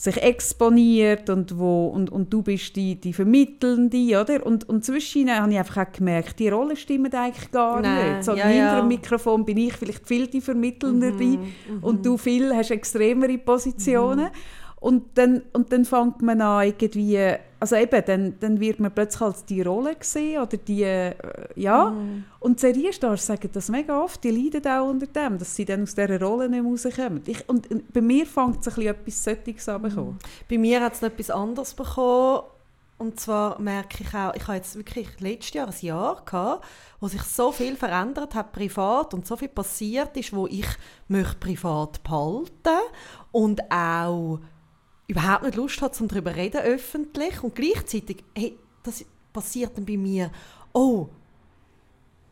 sich 0.00 0.16
exponiert 0.22 1.28
und, 1.28 1.58
wo, 1.58 1.88
und, 1.88 2.10
und 2.10 2.32
du 2.32 2.40
bist 2.40 2.74
die, 2.74 2.98
die 2.98 3.12
Vermittelnde, 3.12 4.18
oder? 4.18 4.46
Und, 4.46 4.66
und 4.66 4.82
zwischen 4.82 5.22
ihnen 5.22 5.38
habe 5.38 5.52
ich 5.52 5.58
einfach 5.58 5.86
auch 5.86 5.92
gemerkt, 5.92 6.38
die 6.38 6.48
Rollen 6.48 6.74
stimmen 6.74 7.12
eigentlich 7.12 7.50
gar 7.50 7.82
Nein, 7.82 8.14
nicht. 8.14 8.24
So, 8.24 8.32
ja, 8.32 8.46
hinter 8.46 8.56
ja. 8.56 8.80
dem 8.80 8.88
Mikrofon 8.88 9.44
bin 9.44 9.58
ich 9.58 9.74
vielleicht 9.74 10.08
viel 10.08 10.26
die 10.26 10.40
Vermittelnde 10.40 11.38
und 11.82 12.06
du 12.06 12.16
viel 12.16 12.56
hast 12.56 12.70
extremere 12.70 13.36
Positionen. 13.36 14.30
Und 14.76 15.18
dann, 15.18 15.42
und 15.52 15.70
dann 15.70 15.84
fängt 15.84 16.22
man 16.22 16.40
an 16.40 16.66
irgendwie, 16.66 17.18
also 17.60 17.76
eben, 17.76 18.02
dann, 18.06 18.40
dann 18.40 18.58
wird 18.58 18.80
man 18.80 18.90
plötzlich 18.90 19.20
als 19.20 19.44
die 19.44 19.60
Rolle 19.60 19.94
gesehen 19.94 20.40
oder 20.40 20.56
die, 20.56 20.82
äh, 20.82 21.14
ja. 21.54 21.94
Und 22.40 22.58
Serienstars 22.58 23.26
sagen 23.26 23.50
das 23.52 23.68
mega 23.68 24.02
oft, 24.02 24.24
die 24.24 24.30
leiden 24.30 24.66
auch 24.66 24.88
unter 24.88 25.06
dem, 25.06 25.38
dass 25.38 25.54
sie 25.54 25.66
dann 25.66 25.82
aus 25.82 25.94
dieser 25.94 26.18
Rolle 26.20 26.48
nicht 26.48 26.62
mehr 26.62 26.70
rauskommen. 26.70 27.22
Ich, 27.26 27.46
und, 27.48 27.70
und 27.70 27.92
bei 27.92 28.00
mir 28.00 28.24
fängt 28.24 28.66
es 28.66 28.68
ein 28.68 28.74
bisschen 28.74 28.86
etwas 28.86 29.24
Solches 29.24 29.68
an. 29.68 29.82
bekommen. 29.82 30.18
Bei 30.48 30.56
mir 30.56 30.80
hat 30.80 30.94
es 30.94 31.02
etwas 31.02 31.30
anderes 31.30 31.74
bekommen. 31.74 32.44
Und 32.96 33.18
zwar 33.18 33.58
merke 33.58 34.02
ich 34.02 34.14
auch, 34.14 34.34
ich 34.34 34.46
habe 34.46 34.58
jetzt 34.58 34.76
wirklich 34.76 35.08
letztes 35.20 35.54
Jahr 35.54 35.68
ein 35.68 35.74
Jahr 35.80 36.22
gehabt, 36.22 36.66
wo 37.00 37.08
sich 37.08 37.22
so 37.22 37.50
viel 37.50 37.74
verändert 37.74 38.34
hat 38.34 38.52
privat 38.52 39.14
und 39.14 39.26
so 39.26 39.36
viel 39.36 39.48
passiert 39.48 40.14
ist, 40.18 40.34
wo 40.34 40.46
ich 40.46 40.66
möchte 41.08 41.36
privat 41.36 42.02
behalten 42.02 42.78
und 43.32 43.62
auch 43.72 44.40
überhaupt 45.10 45.42
nicht 45.44 45.56
Lust 45.56 45.82
habe, 45.82 45.94
um 46.00 46.08
darüber 46.08 46.30
zu 46.32 46.36
reden 46.38 46.60
öffentlich. 46.62 47.42
Und 47.42 47.54
gleichzeitig, 47.54 48.24
hey, 48.36 48.56
das 48.82 49.04
passiert 49.32 49.76
dann 49.76 49.84
bei 49.84 49.96
mir, 49.96 50.30
oh, 50.72 51.08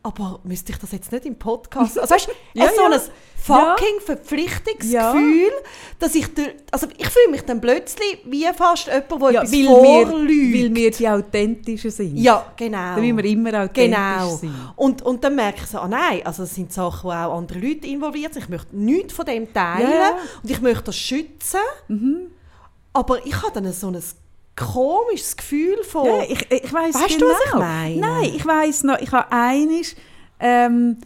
aber 0.01 0.39
müsste 0.45 0.71
ich 0.71 0.77
das 0.77 0.93
jetzt 0.93 1.11
nicht 1.11 1.25
im 1.25 1.35
Podcast... 1.35 1.99
Also 1.99 2.13
weißt 2.15 2.27
du, 2.27 2.31
Ja, 2.59 2.69
so 2.73 2.81
ja. 2.83 2.89
ein 2.89 3.01
fucking 3.35 3.99
Verpflichtungsgefühl, 4.05 5.51
dass 5.99 6.15
ich... 6.15 6.25
Also 6.71 6.87
ich 6.97 7.07
fühle 7.09 7.31
mich 7.31 7.41
dann 7.41 7.59
plötzlich 7.59 8.19
wie 8.25 8.45
fast 8.55 8.87
jemand, 8.87 9.11
der 9.11 9.31
Ja, 9.31 9.41
etwas 9.41 9.51
weil, 9.51 9.59
wir, 9.59 10.07
vorlügt. 10.07 10.57
weil 10.63 10.75
wir 10.75 10.91
die 10.91 11.09
Authentischen 11.09 11.91
sind. 11.91 12.17
Ja, 12.17 12.45
genau. 12.55 12.95
Dann 12.95 13.01
müssen 13.01 13.17
wir 13.17 13.25
immer 13.25 13.49
authentisch 13.61 13.97
Genau. 13.97 14.35
sein. 14.37 14.55
Und, 14.77 15.01
und 15.01 15.21
dann 15.21 15.35
merke 15.35 15.59
ich 15.63 15.67
so, 15.67 15.79
ah 15.79 15.87
nein, 15.89 16.21
also 16.25 16.43
es 16.43 16.55
sind 16.55 16.71
Sachen, 16.71 17.09
wo 17.09 17.11
auch 17.11 17.37
andere 17.37 17.59
Leute 17.59 17.85
involviert 17.87 18.33
sind. 18.33 18.43
Ich 18.43 18.49
möchte 18.49 18.75
nichts 18.77 19.11
von 19.13 19.25
dem 19.25 19.51
teilen 19.53 19.91
Ja, 19.91 19.95
ja. 19.99 20.17
und 20.41 20.49
ich 20.49 20.61
möchte 20.61 20.83
das 20.85 20.95
schützen. 20.97 21.59
Aber 22.93 23.25
ich 23.25 23.41
habe 23.41 23.61
dann 23.61 23.71
so 23.71 23.87
ein 23.87 24.01
komisches 24.55 25.37
Gefühl 25.37 25.83
von... 25.83 26.05
Ja, 26.05 26.23
ich, 26.23 26.51
ich 26.51 26.73
weiss 26.73 26.95
Weißt 26.95 27.19
genau. 27.19 27.27
du, 27.27 27.31
was 27.31 27.45
ich 27.45 27.53
meine? 27.53 27.95
Nein, 27.95 28.31
ich 28.35 28.45
weiss 28.45 28.83
noch, 28.83 28.99
ich 28.99 29.11
habe 29.11 29.31
einiges, 29.31 29.95
ähm, 30.39 30.97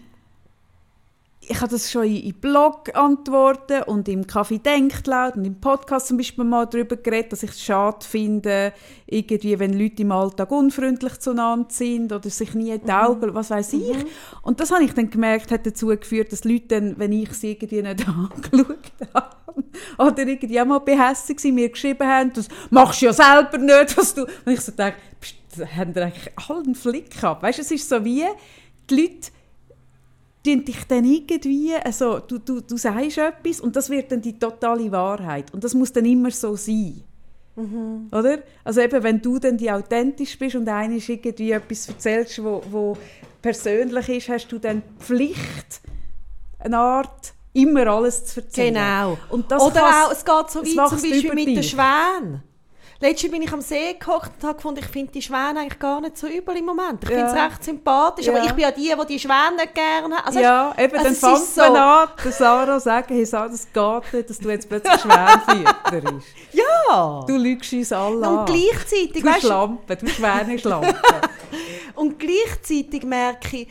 ich 1.47 1.59
habe 1.59 1.71
das 1.71 1.91
schon 1.91 2.05
in, 2.05 2.33
Blog-Antworten 2.33 3.83
und 3.83 4.07
im 4.07 4.25
Kaffee 4.27 4.59
denkt 4.59 5.07
laut 5.07 5.35
und 5.35 5.45
im 5.45 5.59
Podcast 5.59 6.07
zum 6.07 6.17
Beispiel 6.17 6.43
mal 6.43 6.65
darüber 6.65 6.95
geredet, 6.95 7.31
dass 7.31 7.43
ich 7.43 7.51
es 7.51 7.61
schade 7.61 8.05
finde, 8.05 8.73
irgendwie, 9.05 9.59
wenn 9.59 9.77
Leute 9.77 10.03
im 10.03 10.11
Alltag 10.11 10.51
unfreundlich 10.51 11.19
zueinander 11.19 11.67
sind 11.69 12.11
oder 12.11 12.29
sich 12.29 12.53
nie 12.53 12.71
in 12.71 12.83
die 12.83 12.91
Augen, 12.91 13.33
was 13.33 13.49
weiß 13.49 13.73
ich. 13.73 13.97
Und 14.41 14.59
das 14.59 14.71
habe 14.71 14.83
ich 14.83 14.93
dann 14.93 15.09
gemerkt, 15.09 15.51
hat 15.51 15.65
dazu 15.65 15.87
geführt, 15.87 16.31
dass 16.31 16.43
Leute 16.43 16.67
dann, 16.69 16.97
wenn 16.97 17.11
ich 17.11 17.33
sie 17.33 17.51
irgendwie 17.51 17.81
nicht 17.81 18.07
angeschaut 18.07 18.77
habe, 19.13 19.35
oder 19.98 20.19
irgendwie 20.19 20.60
auch 20.60 20.65
mal 20.65 20.79
behässig 20.79 21.39
sind, 21.39 21.55
mir 21.55 21.69
geschrieben 21.69 22.07
haben, 22.07 22.33
das 22.33 22.48
machst 22.69 23.01
du 23.01 23.07
ja 23.07 23.13
selber 23.13 23.57
nicht, 23.57 23.98
was 23.98 24.13
du... 24.13 24.24
Und 24.24 24.53
ich 24.53 24.62
so 24.62 24.72
denke, 24.72 24.98
pst, 25.19 25.36
haben 25.75 25.93
die 25.93 26.00
eigentlich 26.00 26.31
alle 26.50 26.63
einen 26.63 26.75
Flick 26.75 27.12
gehabt. 27.12 27.43
Weißt 27.43 27.60
du, 27.60 27.62
es 27.62 27.72
ist 27.72 27.89
so 27.89 28.03
wie, 28.03 28.25
die 28.89 28.95
Leute 28.95 29.31
tun 30.43 30.65
dich 30.65 30.83
dann 30.88 31.05
irgendwie, 31.05 31.74
also 31.75 32.19
du, 32.19 32.38
du, 32.38 32.62
du 32.62 32.75
sagst 32.77 33.17
etwas 33.17 33.62
und 33.62 33.75
das 33.75 33.89
wird 33.89 34.12
dann 34.12 34.22
die 34.22 34.38
totale 34.38 34.91
Wahrheit. 34.91 35.53
Und 35.53 35.63
das 35.63 35.74
muss 35.74 35.93
dann 35.93 36.05
immer 36.05 36.31
so 36.31 36.55
sein. 36.55 37.03
Oder? 37.55 38.39
Also 38.63 38.81
eben, 38.81 39.03
wenn 39.03 39.22
du 39.22 39.38
dann 39.38 39.57
die 39.57 39.72
authentisch 39.72 40.38
bist 40.39 40.55
und 40.55 40.67
einer 40.67 40.95
irgendwie 40.95 41.51
etwas 41.51 41.88
erzählst, 41.88 42.43
wo, 42.43 42.63
wo 42.69 42.98
persönlich 43.41 44.10
ist, 44.10 44.29
hast 44.29 44.48
du 44.48 44.57
dann 44.57 44.81
die 44.81 45.03
Pflicht, 45.03 45.81
eine 46.60 46.77
Art, 46.77 47.33
immer 47.53 47.88
alles 47.88 48.25
zu 48.25 48.41
erzählen. 48.41 48.74
Genau. 48.74 49.17
Und 49.29 49.51
das 49.51 49.62
Oder 49.62 49.83
auch, 50.07 50.12
es 50.12 50.25
geht 50.25 50.50
so 50.50 50.60
weit 50.62 50.89
zum 50.89 51.01
Beispiel 51.01 51.33
mit 51.33 51.48
den. 51.48 51.63
Schwänen. 51.63 52.43
Letztes 53.00 53.29
bin 53.31 53.41
ich 53.41 53.51
am 53.51 53.60
See 53.60 53.93
gekocht 54.00 54.31
und 54.38 54.43
habe 54.48 54.55
gefunden, 54.55 54.79
ich 54.79 54.86
finde 54.89 55.12
die 55.12 55.22
Schwäne 55.22 55.60
eigentlich 55.60 55.77
gar 55.77 56.00
nicht 56.00 56.17
so 56.17 56.25
übel 56.25 56.55
im 56.55 56.63
Moment. 56.65 57.03
Ich 57.03 57.10
Ja. 57.10 57.27
finde 57.27 57.31
es 57.31 57.51
recht 57.51 57.63
sympathisch, 57.65 58.29
aber 58.29 58.38
Ja. 58.38 58.45
ich 58.45 58.51
bin 58.53 58.60
ja 58.62 58.72
die, 58.72 58.81
die 58.98 59.05
die 59.10 59.19
Schwäne 59.19 59.57
nicht 59.57 59.75
gerne 59.75 60.15
haben. 60.15 60.25
Also, 60.25 60.39
ja, 60.39 60.74
eben, 60.77 60.93
also 60.98 61.03
dann 61.03 61.13
es 61.13 61.19
fängt 61.19 61.38
so- 61.39 61.62
man 61.74 61.75
an, 61.75 62.10
der 62.24 62.31
Sarah 62.31 62.77
zu 62.77 62.83
sagen, 62.86 63.13
hey 63.13 63.25
Sarah, 63.25 63.50
das 63.50 63.67
geht 63.74 64.13
nicht, 64.13 64.29
dass 64.29 64.39
du 64.39 64.50
jetzt 64.50 64.69
plötzlich 64.69 65.01
Schwänfütter 65.01 66.12
bist. 66.13 66.27
Ja. 66.53 67.24
Du 67.27 67.36
lügst 67.36 67.74
uns 67.74 67.91
alle 67.91 68.29
und 68.29 68.45
gleichzeitig, 68.45 69.22
Du 69.22 69.25
weißt, 69.25 69.41
Schlampe, 69.41 69.95
du 69.98 70.07
Schwäne-Schlampe. 70.07 70.95
und 71.95 72.17
gleichzeitig 72.19 73.03
merke 73.03 73.57
ich, 73.57 73.67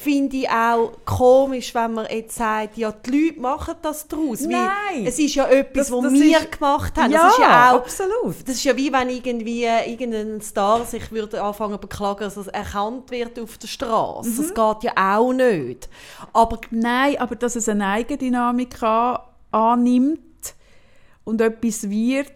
finde 0.00 0.36
ich 0.36 0.48
auch 0.48 0.92
komisch, 1.04 1.74
wenn 1.74 1.94
man 1.94 2.06
jetzt 2.08 2.36
sagt, 2.36 2.76
ja, 2.76 2.92
die 2.92 3.10
Leute 3.10 3.40
machen 3.40 3.74
das 3.82 4.06
daraus. 4.06 4.42
weil 4.44 4.50
Nein. 4.50 5.06
Es 5.06 5.18
ist 5.18 5.34
ja 5.34 5.46
etwas, 5.48 5.88
Das- 5.88 5.96
was 5.96 6.02
das 6.04 6.12
wir 6.12 6.38
ist- 6.38 6.52
gemacht 6.52 6.96
haben. 6.96 7.10
ja, 7.12 7.22
das 7.24 7.32
ist 7.32 7.38
ja 7.40 7.70
auch 7.72 7.76
absolut. 7.78 8.36
Das 8.48 8.54
ist 8.54 8.64
ja 8.64 8.76
wie 8.76 8.92
wenn 8.92 9.08
irgendwie 9.10 9.64
irgendein 9.64 10.40
Star 10.40 10.84
sich 10.84 11.10
würde 11.10 11.42
anfangen 11.42 11.80
beklagen, 11.80 12.20
dass 12.20 12.36
er 12.36 12.54
erkannt 12.54 13.10
wird 13.10 13.38
auf 13.40 13.58
der 13.58 13.66
Straße. 13.66 14.30
Mhm. 14.30 14.36
Das 14.36 14.48
geht 14.54 14.84
ja 14.84 15.16
auch 15.16 15.32
nicht. 15.32 15.88
Aber 16.32 16.60
Nein, 16.70 17.16
aber 17.18 17.34
dass 17.34 17.56
es 17.56 17.68
eine 17.68 17.86
Eigendynamik 17.86 18.80
an, 18.82 19.18
annimmt 19.50 20.20
und 21.24 21.40
etwas 21.40 21.90
wird, 21.90 22.32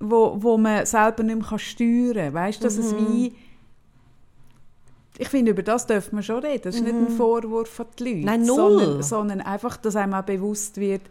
wo, 0.00 0.36
wo 0.38 0.58
man 0.58 0.84
selber 0.86 1.22
nicht 1.22 1.50
mehr 1.50 1.58
steuern 1.58 2.14
kann. 2.16 2.34
Weißt 2.34 2.60
du, 2.60 2.64
dass 2.64 2.76
es 2.78 2.92
Mhm. 2.92 2.98
wie... 2.98 3.36
Ich 5.18 5.28
finde, 5.28 5.52
über 5.52 5.62
das 5.62 5.86
dürfen 5.86 6.16
wir 6.16 6.22
schon 6.22 6.40
reden. 6.44 6.62
Das 6.64 6.74
ist 6.76 6.82
nicht 6.84 6.94
ein 6.94 7.08
Vorwurf 7.08 7.80
an 7.80 7.86
die 7.98 8.04
Leute. 8.04 8.16
Mhm. 8.18 8.24
Nein, 8.24 8.42
null. 8.42 8.56
Sondern, 8.56 9.02
sondern 9.02 9.40
einfach, 9.40 9.76
dass 9.78 9.96
einem 9.96 10.14
auch 10.14 10.22
bewusst 10.24 10.76
wird, 10.78 11.02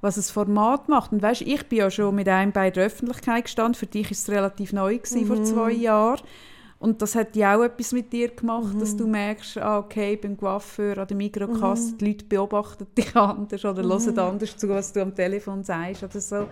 was 0.00 0.14
das 0.16 0.30
Format 0.30 0.88
macht. 0.88 1.12
Und 1.12 1.22
weißt, 1.22 1.42
ich 1.42 1.66
bin 1.68 1.78
ja 1.78 1.90
schon 1.90 2.14
mit 2.14 2.28
einem 2.28 2.52
bei 2.52 2.70
der 2.70 2.86
Öffentlichkeit 2.86 3.44
gestanden. 3.44 3.74
Für 3.74 3.86
dich 3.86 4.06
war 4.06 4.12
es 4.12 4.28
relativ 4.30 4.72
neu 4.72 4.96
gewesen, 4.98 5.22
Mhm. 5.22 5.26
vor 5.26 5.42
zwei 5.44 5.70
Jahren. 5.72 6.20
Und 6.78 7.00
das 7.00 7.14
hat 7.14 7.36
ja 7.36 7.56
auch 7.56 7.62
etwas 7.62 7.92
mit 7.92 8.12
dir 8.12 8.28
gemacht, 8.28 8.74
Mhm. 8.74 8.80
dass 8.80 8.96
du 8.96 9.06
merkst, 9.06 9.58
ah, 9.58 9.78
okay, 9.78 10.16
beim 10.16 10.36
Coiffeur 10.36 10.98
an 10.98 11.06
der 11.06 11.16
Mikrokasse, 11.16 11.92
Mhm. 11.92 11.98
die 11.98 12.06
Leute 12.06 12.24
beobachten 12.24 12.86
dich 12.98 13.14
anders 13.16 13.64
oder 13.64 13.82
hören 13.84 14.18
anders 14.18 14.56
zu, 14.56 14.68
was 14.68 14.92
du 14.92 15.00
am 15.02 15.14
Telefon 15.14 15.62
sagst 15.62 16.02
oder 16.02 16.20
so. 16.20 16.48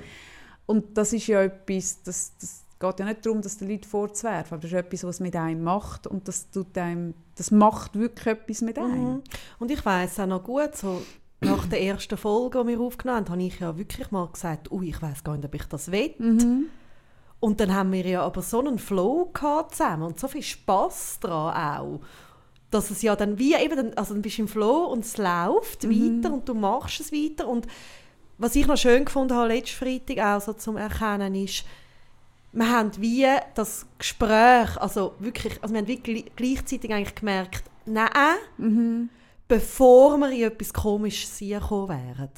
Und 0.66 0.96
das 0.96 1.12
ist 1.12 1.26
ja 1.26 1.42
etwas, 1.42 2.00
das, 2.04 2.32
das 2.40 2.62
geht 2.80 2.98
ja 2.98 3.04
nicht 3.04 3.24
darum, 3.24 3.42
dass 3.42 3.58
die 3.58 3.66
Leute 3.66 3.86
vorzuwerfen, 3.86 4.54
aber 4.54 4.62
das 4.62 4.72
ist 4.72 4.78
etwas, 4.78 5.04
was 5.04 5.20
mit 5.20 5.36
einem 5.36 5.62
macht 5.62 6.06
und 6.06 6.26
das, 6.26 6.50
tut 6.50 6.76
einem, 6.78 7.14
das 7.36 7.50
macht 7.50 7.96
wirklich 7.96 8.26
etwas 8.26 8.62
mit 8.62 8.78
einem. 8.78 9.14
Mhm. 9.14 9.22
Und 9.58 9.70
ich 9.70 9.84
weiß 9.84 10.20
auch 10.20 10.26
noch 10.26 10.42
gut, 10.42 10.74
so 10.74 11.02
nach 11.42 11.66
der 11.66 11.82
ersten 11.82 12.16
Folge, 12.16 12.62
die 12.62 12.68
wir 12.68 12.80
aufgenommen 12.80 13.20
haben, 13.20 13.30
habe 13.30 13.42
ich 13.42 13.60
ja 13.60 13.76
wirklich 13.76 14.10
mal 14.10 14.26
gesagt, 14.28 14.72
ui, 14.72 14.88
ich 14.88 15.00
weiß 15.00 15.22
gar 15.22 15.36
nicht, 15.36 15.44
ob 15.44 15.54
ich 15.54 15.64
das 15.64 15.92
will. 15.92 16.14
Mhm. 16.18 16.66
Und 17.38 17.60
dann 17.60 17.74
haben 17.74 17.92
wir 17.92 18.06
ja 18.06 18.22
aber 18.22 18.42
so 18.42 18.60
einen 18.60 18.78
Flow 18.78 19.30
gehabt 19.32 19.74
zusammen 19.74 20.02
und 20.02 20.20
so 20.20 20.28
viel 20.28 20.42
Spass 20.42 21.18
daran 21.20 21.80
auch, 21.80 22.00
dass 22.70 22.90
es 22.90 23.02
ja 23.02 23.16
dann 23.16 23.38
wie 23.38 23.54
eben, 23.54 23.96
also 23.96 24.14
dann 24.14 24.22
bist 24.22 24.38
du 24.38 24.42
im 24.42 24.48
Flow 24.48 24.84
und 24.84 25.04
es 25.04 25.16
läuft 25.16 25.88
weiter 25.88 26.32
und 26.32 26.48
du 26.48 26.54
machst 26.54 27.00
es 27.00 27.12
weiter 27.12 27.48
und 27.48 27.66
was 28.38 28.56
ich 28.56 28.66
noch 28.66 28.76
schön 28.76 29.04
gefunden 29.04 29.34
habe 29.34 29.48
letzten 29.48 29.76
Freitag 29.76 30.18
auch 30.18 30.40
so 30.40 30.52
zum 30.54 30.76
Erkennen 30.78 31.34
ist, 31.34 31.64
wir 32.52 32.68
haben 32.68 32.90
wie 32.98 33.26
das 33.54 33.86
Gespräch, 33.98 34.76
also 34.76 35.14
wirklich, 35.18 35.62
also 35.62 35.74
wir 35.74 35.80
haben 35.82 35.88
gl- 35.88 36.30
gleichzeitig 36.34 36.92
eigentlich 36.92 37.14
gemerkt, 37.14 37.64
nein, 37.86 38.10
bevor 39.48 40.16
wir 40.18 40.30
in 40.30 40.42
etwas 40.42 40.72
Komisches 40.72 41.38
gekommen 41.38 41.88
wären. 41.88 42.30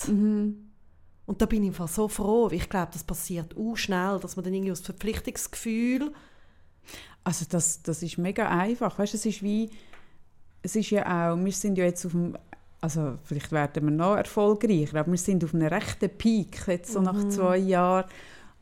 Und 1.25 1.41
da 1.41 1.47
bin 1.47 1.63
ich 1.63 1.71
einfach 1.71 1.89
so 1.89 2.09
froh. 2.09 2.47
weil 2.47 2.55
Ich 2.59 2.69
glaube, 2.69 2.91
das 2.93 3.05
passiert 3.05 3.57
auch 3.57 3.77
schnell, 3.77 4.19
dass 4.21 4.37
man 4.37 4.45
dann 4.45 4.55
irgendwie 4.55 4.73
aus 4.73 4.81
Verpflichtungsgefühl 4.81 6.13
Also 7.25 7.47
das, 7.49 7.83
das 7.83 8.03
ist 8.03 8.19
mega 8.19 8.49
einfach. 8.49 8.99
Weißt, 8.99 9.15
es 9.15 9.25
ist 9.27 9.43
wie, 9.43 9.71
es 10.63 10.75
ist 10.77 10.91
ja 10.91 11.33
auch, 11.33 11.37
wir 11.37 11.53
sind 11.53 11.79
ja 11.79 11.85
jetzt 11.85 12.05
auf 12.05 12.13
dem, 12.13 12.37
also 12.81 13.19
vielleicht 13.25 13.53
werden 13.53 13.85
wir 13.85 13.93
noch 13.93 14.17
erfolgreicher, 14.17 14.99
aber 15.01 15.13
wir 15.13 15.19
sind 15.19 15.45
auf 15.45 15.55
einem 15.55 15.69
rechten 15.69 16.11
Peak 16.11 16.67
jetzt 16.67 16.93
so 16.93 17.01
nach 17.01 17.29
zwei 17.29 17.57
Jahren 17.59 18.11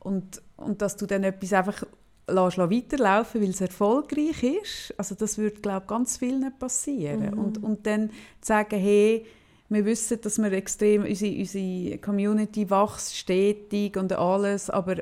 und, 0.00 0.42
und 0.60 0.80
dass 0.82 0.96
du 0.96 1.06
dann 1.06 1.24
etwas 1.24 1.52
einfach 1.52 1.84
lässt 2.28 2.58
weiterlaufen, 2.58 3.42
weil 3.42 3.50
es 3.50 3.60
erfolgreich 3.60 4.42
ist, 4.42 4.94
also 4.96 5.14
das 5.14 5.36
würde 5.36 5.60
glaube 5.60 5.86
ganz 5.86 6.16
vielen 6.16 6.56
passieren. 6.58 7.34
Und, 7.34 7.62
und 7.62 7.86
dann 7.86 8.10
sagen, 8.40 8.78
hey, 8.78 9.26
wir 9.68 9.84
wissen, 9.84 10.20
dass 10.20 10.38
wir 10.38 10.52
extrem, 10.52 11.04
unsere, 11.04 11.36
unsere 11.36 11.98
Community 11.98 12.68
wächst 12.70 13.16
stetig 13.16 13.96
und 13.96 14.12
alles, 14.12 14.70
aber 14.70 14.96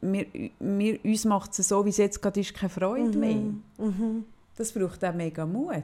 wir, 0.00 0.26
wir, 0.60 1.04
uns 1.04 1.24
macht 1.24 1.58
es 1.58 1.68
so, 1.68 1.84
wie 1.84 1.90
es 1.90 1.96
jetzt 1.96 2.20
gerade 2.20 2.40
ist, 2.40 2.54
keine 2.54 2.70
Freude 2.70 3.18
mehr. 3.18 3.36
Das 4.56 4.72
braucht 4.72 5.04
auch 5.04 5.14
mega 5.14 5.46
Mut. 5.46 5.82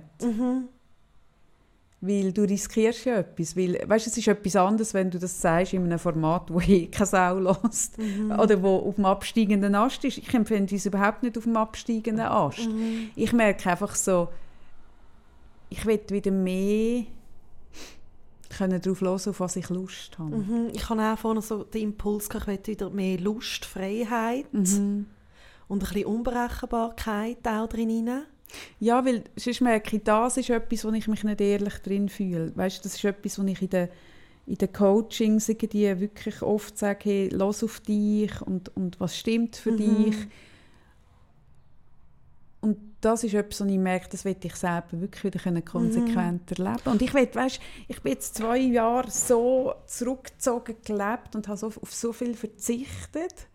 Weil 2.07 2.33
du 2.33 2.43
riskierst 2.43 3.05
ja 3.07 3.19
etwas. 3.19 3.57
Weil, 3.57 3.81
weißt, 3.87 4.07
es 4.07 4.19
ist 4.19 4.29
etwas 4.29 4.57
anderes, 4.57 4.93
wenn 4.93 5.11
du 5.11 5.19
das 5.19 5.41
sagst 5.41 5.73
in 5.73 5.85
einem 5.85 5.99
Format, 5.99 6.53
wo 6.53 6.61
eh 6.61 6.87
keine 6.87 7.07
Sau 7.07 7.39
lässt. 7.39 7.97
Oder 8.39 8.63
wo 8.63 8.77
auf 8.77 8.97
dem 8.97 9.05
absteigenden 9.07 9.75
Ast 9.75 10.05
ist. 10.05 10.19
Ich 10.19 10.35
empfinde 10.35 10.75
uns 10.75 10.85
überhaupt 10.87 11.23
nicht 11.23 11.39
auf 11.39 11.45
dem 11.45 11.57
absteigenden 11.57 12.27
Ast. 12.27 12.69
Ich 13.17 13.33
merke 13.33 13.71
einfach 13.71 13.95
so, 13.95 14.29
ich 15.71 15.85
will 15.87 16.01
wieder 16.09 16.31
mehr 16.31 17.05
können 18.57 18.81
darauf 18.81 19.01
hören, 19.01 19.15
auf 19.31 19.41
was 19.41 19.57
ich 19.57 19.69
Lust 19.69 20.17
habe. 20.19 20.37
Mhm. 20.37 20.69
Ich 20.73 20.89
habe 20.89 21.03
auch 21.03 21.19
vorhin 21.19 21.43
so 21.43 21.65
den 21.65 21.83
Impuls 21.83 22.29
gehabt, 22.29 22.45
ich 22.45 22.53
möchte 22.53 22.71
wieder 22.71 22.91
mehr 22.91 23.19
Lust, 23.19 23.65
Freiheit 23.65 24.53
Mhm. 24.53 25.07
und 25.67 25.83
ein 25.83 25.89
bisschen 25.89 26.05
Unberechenbarkeit 26.07 27.39
auch 27.49 27.67
drin 27.69 28.09
rein. 28.09 28.23
Ja, 28.79 29.05
weil 29.05 29.25
sonst 29.37 29.61
merke 29.61 29.97
ich, 29.97 30.03
das 30.05 30.37
ist 30.37 30.51
etwas, 30.51 30.85
wo 30.85 30.91
ich 30.91 31.09
mich 31.09 31.25
nicht 31.25 31.41
ehrlich 31.41 31.75
drin 31.79 32.09
fühle. 32.09 32.55
Weißt, 32.57 32.85
das 32.85 32.95
ist 32.95 33.05
etwas, 33.05 33.39
wo 33.39 33.45
ich 33.45 33.63
in 33.63 33.71
den, 33.71 33.89
in 34.47 34.57
den 34.57 34.73
Coachings 34.73 35.49
irgendwie 35.49 36.01
wirklich 36.01 36.43
oft 36.43 36.79
sage, 36.79 37.01
hey, 37.05 37.29
los 37.29 37.65
auf 37.65 37.81
dich 37.81 38.41
und, 38.43 38.75
und 38.77 39.01
was 39.01 39.17
stimmt 39.17 39.57
für 39.57 39.73
dich. 39.73 40.17
Und 42.61 42.79
das 43.03 43.23
ist 43.25 43.35
etwas, 43.35 43.61
wo 43.61 43.71
ich 43.71 43.79
merke, 43.79 44.09
das 44.11 44.25
will 44.25 44.37
ich 44.43 44.57
selber 44.57 44.93
wirklich 44.93 45.25
wieder 45.25 45.39
können 45.39 45.65
konsequent 45.65 46.51
erleben 46.59 46.81
Und 46.87 47.03
ich 47.03 47.13
will, 47.13 47.29
weißt, 47.31 47.61
ich 47.89 48.01
bin 48.01 48.13
jetzt 48.13 48.37
zwei 48.37 48.59
Jahre 48.59 49.11
so 49.11 49.75
zurückgezogen 49.87 50.77
gelebt 50.83 51.37
und 51.37 51.47
habe 51.47 51.59
so, 51.59 51.67
auf 51.67 51.95
so 51.95 52.13
viel 52.13 52.35
verzichtet. 52.35 53.49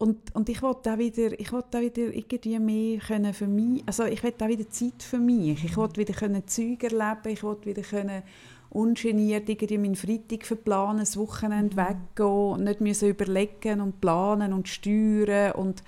Und, 0.00 0.34
und 0.34 0.48
ich 0.48 0.62
wollte 0.62 0.94
auch 0.94 0.98
wieder, 0.98 1.38
ich 1.38 1.52
wollte 1.52 1.78
wieder 1.78 2.14
irgendwie 2.14 2.58
mehr 2.58 2.98
können 3.00 3.34
für 3.34 3.46
mich, 3.46 3.82
also 3.84 4.04
ich 4.04 4.24
wollte 4.24 4.46
auch 4.46 4.48
wieder 4.48 4.66
Zeit 4.70 5.02
für 5.02 5.18
mich. 5.18 5.62
Ich 5.62 5.76
wollte 5.76 6.00
wieder 6.00 6.14
können 6.14 6.46
Zeug 6.46 6.82
erleben, 6.82 7.28
ich 7.28 7.42
wollte 7.42 7.66
wieder 7.66 7.82
können 7.82 8.22
ungeniert 8.70 9.46
irgendwie 9.46 9.76
meinen 9.76 9.96
Freitag 9.96 10.46
verplanen, 10.46 11.00
das 11.00 11.18
Wochenende 11.18 11.76
weggehen 11.76 12.52
und 12.52 12.64
nicht 12.64 12.80
müssen 12.80 13.10
überlegen 13.10 13.82
und 13.82 14.00
planen 14.00 14.54
und 14.54 14.68
steuern 14.68 15.52
und 15.52 15.82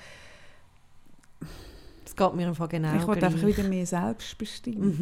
Das 2.05 2.15
geht 2.15 2.35
mir 2.35 2.49
einfach 2.49 2.69
genau 2.69 2.95
ich 2.95 3.07
wollte 3.07 3.25
einfach 3.25 3.47
wieder 3.47 3.63
mehr 3.63 3.87
selbstbestimmt. 3.87 4.95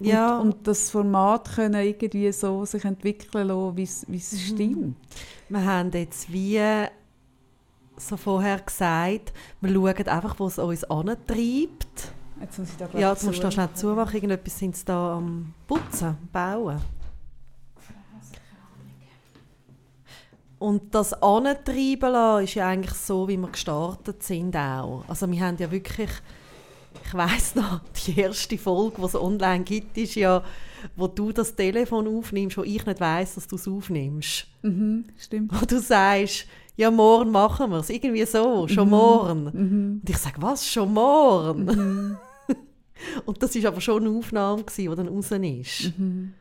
Ja, 0.00 0.38
Und, 0.38 0.54
und 0.54 0.66
das 0.66 0.90
Format 0.90 1.52
können 1.54 1.82
irgendwie 1.82 2.30
so 2.32 2.64
sich 2.64 2.84
entwickeln 2.84 3.48
lassen, 3.48 3.76
wie 3.76 3.82
es- 3.82 4.06
Mhm. 4.08 4.38
stimmt. 4.38 4.96
wir 5.48 5.64
haben 5.64 5.90
jetzt 5.92 6.32
wie 6.32 6.60
so 7.96 8.16
vorher 8.16 8.60
gesagt, 8.60 9.32
wir 9.60 9.72
schauen 9.74 10.08
einfach, 10.08 10.38
wo 10.38 10.46
es 10.46 10.58
uns 10.58 10.84
antreibt. 10.84 12.12
Jetzt 12.40 12.58
muss 12.58 12.70
ich 12.70 12.76
da 12.78 12.88
Ja, 12.98 13.10
jetzt 13.10 13.24
musst 13.24 13.38
du 13.38 13.42
da 13.42 13.48
zu- 13.50 13.54
schnell 13.54 13.68
zumachen. 13.74 14.14
Irgendetwas 14.14 14.58
sind 14.58 14.74
sie 14.74 14.84
da 14.86 15.16
am 15.18 15.52
Putzen, 15.66 16.16
Bauen. 16.32 16.80
Und 20.58 20.94
das 20.94 21.14
Antreiben 21.22 22.12
lassen 22.12 22.44
ist 22.44 22.54
ja 22.54 22.68
eigentlich 22.68 22.92
so, 22.94 23.26
wie 23.28 23.36
wir 23.38 23.48
gestartet 23.48 24.22
sind 24.22 24.54
auch. 24.56 25.04
Also 25.08 25.30
wir 25.30 25.40
haben 25.40 25.56
ja 25.58 25.70
wirklich, 25.70 26.10
ich 27.10 27.14
weiss 27.14 27.54
noch, 27.54 27.80
die 28.06 28.18
erste 28.20 28.56
Folge, 28.58 28.96
die 28.98 29.04
es 29.04 29.14
online 29.14 29.64
gibt, 29.64 29.98
ist 29.98 30.14
ja, 30.14 30.42
wo 30.96 31.06
du 31.08 31.32
das 31.32 31.54
Telefon 31.54 32.06
aufnimmst, 32.08 32.56
wo 32.56 32.62
ich 32.62 32.84
nicht 32.86 33.00
weiss, 33.00 33.34
dass 33.34 33.46
du 33.48 33.56
es 33.56 33.66
aufnimmst. 33.68 34.46
Mhm, 34.62 35.04
stimmt. 35.18 35.52
Wo 35.60 35.64
du 35.66 35.80
sagst, 35.80 36.46
ja, 36.76 36.90
morgen 36.90 37.30
machen 37.30 37.70
wir 37.70 37.78
es. 37.78 37.90
Irgendwie 37.90 38.24
so, 38.24 38.66
schon 38.68 38.84
Mhm. 38.86 38.90
morgen. 38.90 39.46
Und 40.02 40.08
ich 40.08 40.16
sage, 40.16 40.40
was, 40.40 40.66
schon 40.66 40.92
morgen? 40.94 42.16
Und 43.26 43.42
das 43.42 43.54
war 43.62 43.68
aber 43.72 43.80
schon 43.80 44.06
eine 44.06 44.16
Aufnahme, 44.16 44.62
gewesen, 44.62 44.90
die 44.90 44.96
dann 44.96 45.08
raus 45.08 45.30
ist. 45.30 45.98
Mhm. 45.98 46.34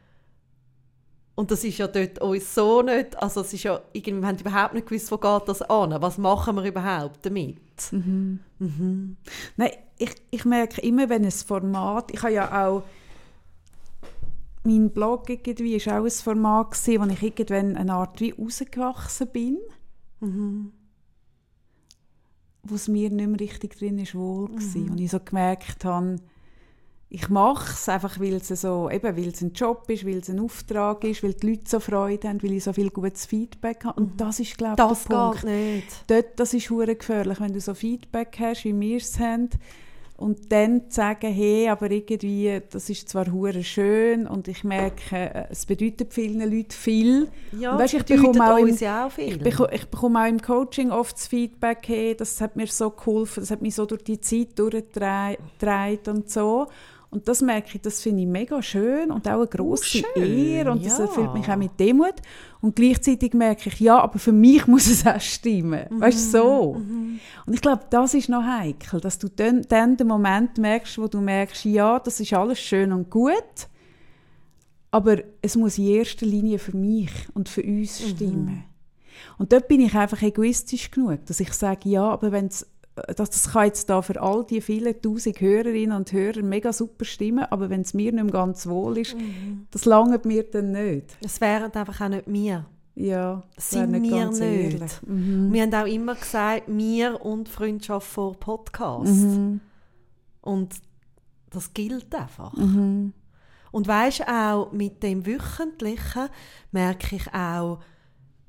Und 1.40 1.52
das 1.52 1.64
ist 1.64 1.78
ja 1.78 1.88
dort 1.88 2.20
uns 2.20 2.54
so 2.54 2.82
nicht, 2.82 3.18
also 3.18 3.40
es 3.40 3.54
ist 3.54 3.64
ja, 3.64 3.80
irgendwie, 3.94 4.24
wir 4.24 4.28
haben 4.28 4.38
überhaupt 4.40 4.74
nicht 4.74 4.88
gewusst, 4.88 5.10
wo 5.10 5.18
geht 5.18 5.48
das 5.48 5.62
an, 5.62 5.96
was 6.02 6.18
machen 6.18 6.58
wir 6.58 6.66
überhaupt 6.66 7.26
damit? 7.26 7.58
Nein, 9.56 9.72
ich, 9.98 10.16
ich 10.32 10.44
merke 10.44 10.82
immer, 10.82 11.08
wenn 11.08 11.24
ein 11.24 11.32
Format, 11.32 12.12
ich 12.12 12.22
habe 12.24 12.34
ja 12.34 12.68
auch, 12.68 12.84
mein 14.66 14.90
Blog 14.90 15.30
irgendwie 15.30 15.76
ist 15.76 15.88
auch 15.88 16.04
ein 16.04 16.12
Format 16.12 16.72
gewesen, 16.72 17.02
wo 17.02 17.06
ich 17.14 17.24
irgendwann 17.24 17.78
eine 17.78 17.94
Art 17.94 18.20
wie 18.20 18.32
rausgewachsen 18.32 19.28
bin, 19.32 19.60
wo 22.64 22.76
es 22.76 22.90
mir 22.90 23.10
nicht 23.12 23.30
mehr 23.30 23.40
richtig 23.40 23.78
drin 23.78 23.98
ist 23.98 24.14
wohl 24.14 24.50
gewesen. 24.50 24.90
Und 24.90 25.00
ich 25.00 25.10
so 25.10 25.22
gemerkt 25.22 25.86
habe, 25.86 26.18
ich 27.12 27.28
mache 27.30 27.72
es 27.74 27.90
einfach, 27.90 28.20
weil 28.20 28.36
es 28.36 28.50
so, 28.50 28.88
eben, 28.92 29.18
weil 29.18 29.30
es 29.30 29.42
ein 29.42 29.54
Job 29.54 29.90
ist, 29.90 30.06
weil 30.06 30.20
es 30.20 30.30
ein 30.30 30.40
Auftrag 30.40 31.04
ist, 31.06 31.24
weil 31.24 31.34
die 31.34 31.50
Leute 31.50 31.64
so 31.66 31.80
Freude 31.80 32.28
haben, 32.30 32.44
weil 32.44 32.54
ich 32.54 32.64
so 32.64 32.72
viel 32.72 32.92
gutes 32.92 33.26
Feedback 33.26 33.84
habe. 33.86 34.00
Und 34.00 34.22
das 34.22 34.40
ist, 34.40 34.56
glaube 34.58 34.74
ich, 34.80 34.88
Das 34.88 35.04
der 35.06 35.16
Punkt 35.16 35.42
geht 35.42 35.50
nicht. 35.50 36.04
dort, 36.06 36.40
das 36.40 36.54
ist 36.54 36.70
hure 36.70 36.96
gefährlich, 36.96 37.40
wenn 37.42 37.52
du 37.54 37.60
so 37.62 37.74
Feedback 37.74 38.38
hast, 38.40 38.64
wie 38.64 38.80
wir 38.80 38.98
es 38.98 39.20
haben, 39.20 39.50
und 40.18 40.52
dann 40.52 40.90
zu 40.90 40.96
sagen, 40.98 41.32
hey, 41.32 41.70
aber 41.70 41.90
irgendwie, 41.90 42.62
das 42.70 42.90
ist 42.90 43.08
zwar 43.08 43.32
hure 43.32 43.64
schön 43.64 44.28
und 44.28 44.50
ich 44.50 44.66
merke, 44.66 45.16
äh, 45.16 45.46
es 45.50 45.66
bedeutet 45.66 46.14
vielen 46.14 46.42
Leuten 46.42 46.72
viel. 46.72 47.30
Ja, 47.58 47.72
Und 47.72 47.80
weisst, 47.80 47.94
ich 47.94 48.04
bekomme 48.04 48.54
auch 48.54 48.58
im- 48.58 48.76
auch 48.88 49.12
viel. 49.14 49.30
Ich, 49.38 49.40
beko 49.40 49.68
ich 49.72 49.86
bekomme 49.88 50.20
auch 50.22 50.28
im 50.28 50.42
Coaching 50.42 50.92
oft 50.92 51.16
das 51.16 51.28
Feedback, 51.28 51.80
hey, 51.88 52.16
das 52.16 52.42
hat 52.42 52.58
mir 52.58 52.68
so 52.68 52.90
geholfen, 52.92 53.40
das 53.40 53.50
hat 53.50 53.62
mich 53.62 53.74
so 53.76 53.86
durch 53.86 54.04
die 54.04 54.20
Zeit 54.20 54.60
durchgetragen 54.60 56.00
und 56.08 56.30
so. 56.30 56.68
Und 57.12 57.28
das 57.28 57.42
merke 57.42 57.70
ich, 57.74 57.82
das 57.82 58.02
finde 58.02 58.22
ich 58.22 58.28
mega 58.28 58.62
schön 58.62 59.10
und 59.10 59.28
auch 59.28 59.38
eine 59.38 59.48
grosse 59.48 59.86
schön, 59.86 60.04
Ehre 60.16 60.72
und 60.72 60.86
das 60.86 61.00
ja. 61.00 61.06
erfüllt 61.06 61.34
mich 61.34 61.50
auch 61.50 61.56
mit 61.56 61.80
Demut. 61.80 62.14
Und 62.62 62.76
gleichzeitig 62.76 63.34
merke 63.34 63.70
ich, 63.70 63.80
ja, 63.80 64.00
aber 64.00 64.20
für 64.20 64.32
mich 64.32 64.68
muss 64.68 64.88
es 64.88 65.08
auch 65.08 65.20
stimmen. 65.20 65.86
Weißt 65.90 66.34
du, 66.34 66.38
so. 66.38 66.82
Und 67.48 67.54
ich 67.54 67.62
glaube, 67.62 67.84
das 67.90 68.14
ist 68.14 68.30
noch 68.30 68.44
heikel, 68.44 69.02
dass 69.02 69.18
du 69.18 69.28
dann, 69.28 69.64
dann 69.68 69.98
den 69.98 70.08
Moment 70.08 70.60
merkst, 70.60 71.00
wo 71.00 71.08
du 71.08 71.20
merkst, 71.20 71.66
ja, 71.66 72.00
das 72.00 72.20
ist 72.20 72.34
alles 72.34 72.60
schön 72.60 72.92
und 72.92 73.10
gut, 73.10 73.34
aber 74.92 75.18
es 75.42 75.56
muss 75.56 75.80
in 75.80 75.88
erster 75.88 76.28
Linie 76.28 76.60
für 76.60 76.78
mich 76.78 77.12
und 77.34 77.50
für 77.50 77.64
uns 77.64 78.08
stimmen. 78.08 78.66
Und 79.40 79.52
dort 79.52 79.68
bin 79.68 79.82
ich 79.82 79.96
einfach 79.96 80.22
egoistisch 80.22 80.92
genug, 80.92 81.26
dass 81.26 81.40
ich 81.40 81.54
sage, 81.54 81.90
ja, 81.90 82.04
aber 82.04 82.32
wenn's, 82.32 82.68
das, 83.08 83.30
das 83.30 83.52
kann 83.52 83.66
jetzt 83.66 83.90
da 83.90 84.02
für 84.02 84.22
all 84.22 84.46
die 84.46 84.62
vielen 84.62 85.02
tausend 85.02 85.40
Hörerinnen 85.40 85.96
und 85.96 86.12
Hörer 86.12 86.42
mega 86.42 86.74
super 86.74 87.06
stimmen, 87.06 87.46
aber 87.50 87.70
wenn 87.70 87.82
es 87.82 87.94
mir 87.94 88.12
nicht 88.12 88.24
mehr 88.24 88.34
ganz 88.34 88.68
wohl 88.68 88.98
ist, 88.98 89.16
das 89.72 89.86
langt 89.86 90.26
mir 90.26 90.44
dann 90.50 90.72
nicht. 90.72 91.18
Das 91.22 91.42
wären 91.42 91.72
einfach 91.74 92.02
auch 92.02 92.10
nicht 92.10 92.24
wir. 92.28 92.66
Ja, 92.96 93.44
Das 93.56 93.70
sind 93.70 93.94
wir 93.94 94.12
ganz 94.12 94.40
nicht. 94.42 95.08
Mhm. 95.08 95.54
Wir 95.54 95.62
haben 95.62 95.74
auch 95.74 95.86
immer 95.86 96.16
gesagt, 96.16 96.64
wir 96.68 97.24
und 97.24 97.48
Freundschaft 97.48 98.08
vor 98.08 98.34
Podcast. 98.38 99.14
Mhm. 99.14 99.62
Und 100.42 100.76
das 101.50 101.74
gilt 101.74 102.14
einfach. 102.14 102.54
Mhm. 102.58 103.14
Und 103.72 103.88
weisst 103.88 104.28
auch, 104.28 104.72
mit 104.72 105.02
dem 105.04 105.26
Wöchentlichen 105.26 106.28
merke 106.72 107.16
ich 107.16 107.34
auch, 107.34 107.80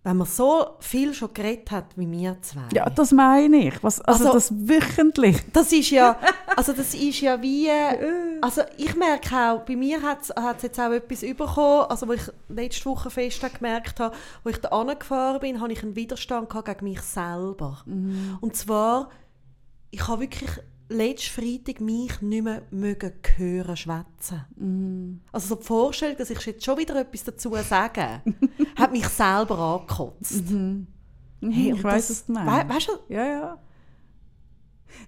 wenn 0.02 0.16
man 0.16 0.26
so 0.26 0.66
viel 0.80 1.12
schon 1.12 1.34
geredet 1.34 1.70
hat 1.70 1.84
wie 1.96 2.10
wir 2.10 2.40
zwei. 2.40 2.62
Ja, 2.72 2.88
das 2.88 3.12
meine 3.12 3.68
ich. 3.68 3.82
Was, 3.82 4.00
also, 4.00 4.24
Also- 4.32 4.34
das 4.34 4.68
wöchentlich. 4.68 5.36
Das 5.52 5.72
ist 5.72 5.90
ja, 5.90 6.16
also 6.56 6.72
das 6.72 6.94
ist 6.94 7.20
ja 7.20 7.40
wie, 7.42 7.68
also 8.40 8.62
ich 8.78 8.96
merke 8.96 9.34
auch, 9.36 9.60
bei 9.66 9.76
mir 9.76 10.00
hat 10.02 10.20
es 10.22 10.62
jetzt 10.62 10.80
auch 10.80 10.90
etwas 10.92 11.20
bekommen, 11.20 11.86
also 11.90 12.08
wo 12.08 12.12
ich 12.12 12.22
letzte 12.48 12.86
Woche 12.86 13.10
fest 13.10 13.44
gemerkt 13.58 14.00
habe, 14.00 14.16
wo 14.42 14.50
ich 14.50 14.56
da 14.58 14.68
angefahren 14.68 15.40
bin, 15.40 15.60
habe 15.60 15.72
ich 15.72 15.82
einen 15.82 15.94
Widerstand 15.96 16.48
gehabt 16.48 16.66
gegen 16.68 16.84
mich 16.84 17.00
selber. 17.02 17.82
Und 18.40 18.56
zwar, 18.56 19.10
ich 19.90 20.06
habe 20.08 20.22
wirklich 20.22 20.50
letzten 20.90 21.40
Freitag 21.42 21.80
mich 21.80 22.20
nicht 22.20 22.42
mehr 22.44 22.62
mögen 22.70 23.12
hören 23.36 23.76
schwätzen. 23.76 25.20
Also 25.32 25.48
so 25.48 25.54
die 25.56 25.64
Vorstellung, 25.66 26.16
dass 26.18 26.30
ich 26.30 26.40
jetzt 26.46 26.64
schon 26.64 26.78
wieder 26.78 26.96
etwas 26.96 27.24
dazu 27.24 27.54
sage, 27.68 28.22
hat 28.76 28.92
mich 28.92 29.06
selber 29.08 29.58
angekotzt. 29.58 30.50
Mhm, 30.50 30.86
Hey, 31.42 31.72
ich 31.74 31.82
weiß, 31.82 32.10
was 32.10 32.26
du 32.26 32.32
meinst. 32.32 32.52
wei- 32.68 32.74
Weißt 32.74 32.88
du, 32.88 33.14
Ja, 33.14 33.24
ja. 33.24 33.58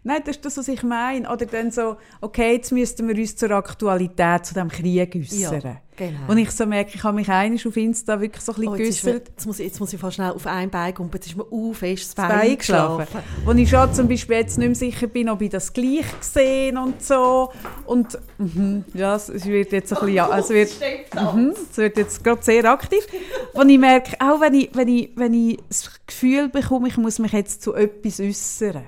Nein, 0.04 0.20
das 0.24 0.36
ist 0.36 0.44
das, 0.44 0.56
was 0.56 0.68
ich 0.68 0.82
meine. 0.82 1.30
Oder 1.30 1.46
dann 1.46 1.70
so, 1.70 1.96
okay, 2.20 2.54
jetzt 2.54 2.72
müssten 2.72 3.06
wir 3.06 3.14
uns 3.14 3.36
zur 3.36 3.50
Aktualität 3.52 4.46
zu 4.46 4.54
dem 4.54 4.68
Krieg 4.68 5.14
äußern. 5.14 5.78
genau. 5.96 6.18
Und 6.26 6.38
ich 6.38 6.50
so 6.50 6.66
merke, 6.66 6.92
ich 6.94 7.04
habe 7.04 7.16
mich 7.16 7.28
einiges 7.28 7.66
auf 7.66 7.76
Insta 7.76 8.20
wirklich 8.20 8.42
so 8.42 8.52
ein 8.52 8.60
bisschen 8.60 8.72
Oh, 8.72 8.76
jetzt, 8.76 9.04
mir, 9.04 9.12
jetzt, 9.12 9.46
muss 9.46 9.58
ich, 9.58 9.66
jetzt 9.66 9.80
muss 9.80 9.92
ich 9.92 10.00
fast 10.00 10.16
schnell 10.16 10.32
auf 10.32 10.46
ein 10.46 10.70
Bein 10.70 10.94
kommen. 10.94 11.10
Jetzt 11.12 11.26
ist 11.26 11.36
mir 11.36 11.50
uh, 11.52 11.72
fest 11.72 12.18
das 12.18 12.28
Bein 12.28 12.58
geschlafen. 12.58 13.06
Wo 13.44 13.52
ich 13.52 13.70
schon 13.70 13.94
zum 13.94 14.08
Beispiel 14.08 14.36
jetzt 14.36 14.58
nicht 14.58 14.66
mehr 14.66 14.74
sicher 14.74 15.06
bin, 15.06 15.28
ob 15.28 15.40
ich 15.40 15.50
das 15.50 15.72
gleich 15.72 16.06
gesehen 16.18 16.78
und 16.78 17.02
so. 17.02 17.52
Und 17.86 18.18
mhm, 18.38 18.84
ja, 18.94 19.14
es 19.14 19.28
wird 19.46 19.72
jetzt 19.72 19.92
ein 19.92 20.00
bisschen, 20.00 20.14
ja, 20.14 20.38
es 20.38 20.48
wird, 20.50 20.70
mhm, 21.34 21.54
es 21.70 21.76
wird 21.76 21.96
jetzt 21.96 22.24
gerade 22.24 22.42
sehr 22.42 22.64
aktiv. 22.64 23.06
Wo 23.54 23.62
ich 23.62 23.78
merke, 23.78 24.16
auch 24.20 24.40
wenn 24.40 24.54
ich, 24.54 24.70
wenn, 24.74 24.88
ich, 24.88 25.10
wenn 25.14 25.34
ich 25.34 25.58
das 25.68 25.90
Gefühl 26.06 26.48
bekomme, 26.48 26.88
ich 26.88 26.96
muss 26.96 27.18
mich 27.18 27.32
jetzt 27.32 27.62
zu 27.62 27.74
etwas 27.74 28.20
äußern. 28.20 28.84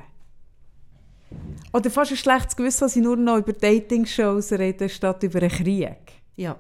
Oder 1.73 1.91
fast 1.91 2.13
ein 2.13 2.17
schlechtes 2.17 2.57
Gewissen, 2.57 2.81
dass 2.85 2.97
ich 2.97 3.03
nur 3.03 3.17
noch 3.17 3.39
über 3.39 3.53
Dating-Shows 3.53 4.53
rede, 4.53 4.89
statt 4.89 5.23
über 5.25 5.41
einen 5.41 5.51
Krieg. 5.51 5.97
Ja. 6.37 6.57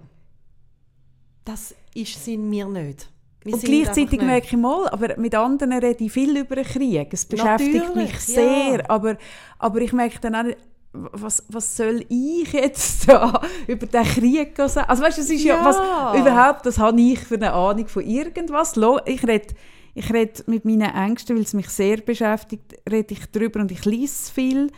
Das 1.44 1.74
ist, 1.94 2.24
sind 2.24 2.50
wir 2.50 2.66
nicht. 2.66 3.08
Wir 3.44 3.54
Und 3.54 3.62
gleichzeitig 3.62 4.20
merke 4.22 4.46
ich 4.46 4.56
mal, 4.56 4.88
aber 4.88 5.16
mit 5.18 5.34
anderen 5.34 5.72
rede 5.74 6.02
ich 6.02 6.10
viel 6.12 6.36
über 6.36 6.56
den 6.56 6.64
Krieg. 6.64 7.12
Es 7.12 7.26
beschäftigt 7.26 7.74
Natürlich, 7.74 8.12
mich 8.12 8.20
sehr. 8.20 8.78
ja. 8.78 8.88
Aber, 8.88 9.16
aber 9.58 9.80
ich 9.82 9.92
merke 9.92 10.18
dann 10.20 10.34
auch 10.34 10.54
was, 10.94 11.44
was 11.48 11.76
soll 11.76 12.04
ich 12.08 12.52
jetzt 12.52 13.08
da 13.08 13.40
über 13.66 13.86
den 13.86 14.04
Krieg 14.04 14.56
sagen? 14.56 14.88
Also 14.88 15.02
weißt 15.02 15.18
du, 15.18 15.22
es 15.22 15.30
ist 15.30 15.44
ja, 15.44 15.56
Ja. 15.56 15.64
was 15.64 16.18
überhaupt, 16.18 16.64
das 16.66 16.78
habe 16.78 17.00
ich 17.00 17.18
für 17.18 17.34
eine 17.34 17.52
Ahnung 17.52 17.86
von 17.88 18.02
irgendwas. 18.02 18.74
Ich 19.04 19.22
rede 19.26 19.54
ich 19.94 20.12
rede 20.12 20.42
mit 20.46 20.64
meinen 20.64 20.94
Ängsten, 20.94 21.36
weil 21.36 21.44
es 21.44 21.54
mich 21.54 21.68
sehr 21.68 21.98
beschäftigt, 21.98 22.74
rede 22.90 23.14
ich 23.14 23.30
darüber 23.30 23.60
und 23.60 23.70
ich 23.70 23.84
lese 23.84 24.32
viel. 24.32 24.70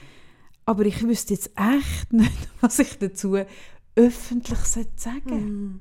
Aber 0.64 0.84
ich 0.84 1.02
wüsste 1.06 1.34
jetzt 1.34 1.50
echt 1.56 2.12
nicht, 2.12 2.48
was 2.60 2.78
ich 2.78 2.98
dazu 2.98 3.38
öffentlich 3.94 4.58
sagen 4.58 4.90
sollte. 4.96 5.80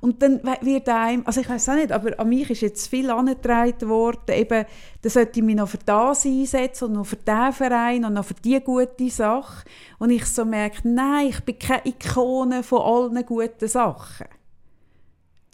Und 0.00 0.22
dann 0.22 0.40
wird 0.62 0.88
einem, 0.88 1.22
also 1.26 1.40
ich 1.40 1.48
weiß 1.48 1.68
auch 1.70 1.74
nicht, 1.74 1.90
aber 1.90 2.18
an 2.18 2.28
mich 2.28 2.48
ist 2.50 2.60
jetzt 2.60 2.88
viel 2.88 3.10
angetragen 3.10 3.88
worden, 3.88 4.34
eben, 4.34 4.64
da 5.02 5.10
sollte 5.10 5.40
ich 5.40 5.44
mich 5.44 5.56
noch 5.56 5.68
für 5.68 5.78
das 5.84 6.24
einsetzen 6.26 6.84
und 6.84 6.92
noch 6.92 7.06
für 7.06 7.16
diesen 7.16 7.52
Verein 7.52 8.04
und 8.04 8.14
noch 8.14 8.24
für 8.24 8.34
diese 8.34 8.60
gute 8.60 9.10
Sache. 9.10 9.64
Und 9.98 10.10
ich 10.10 10.24
so 10.26 10.44
merke, 10.44 10.88
nein, 10.88 11.28
ich 11.28 11.40
bin 11.40 11.58
keine 11.58 11.86
Ikone 11.86 12.62
von 12.62 12.82
allen 12.82 13.26
guten 13.26 13.68
Sachen. 13.68 14.26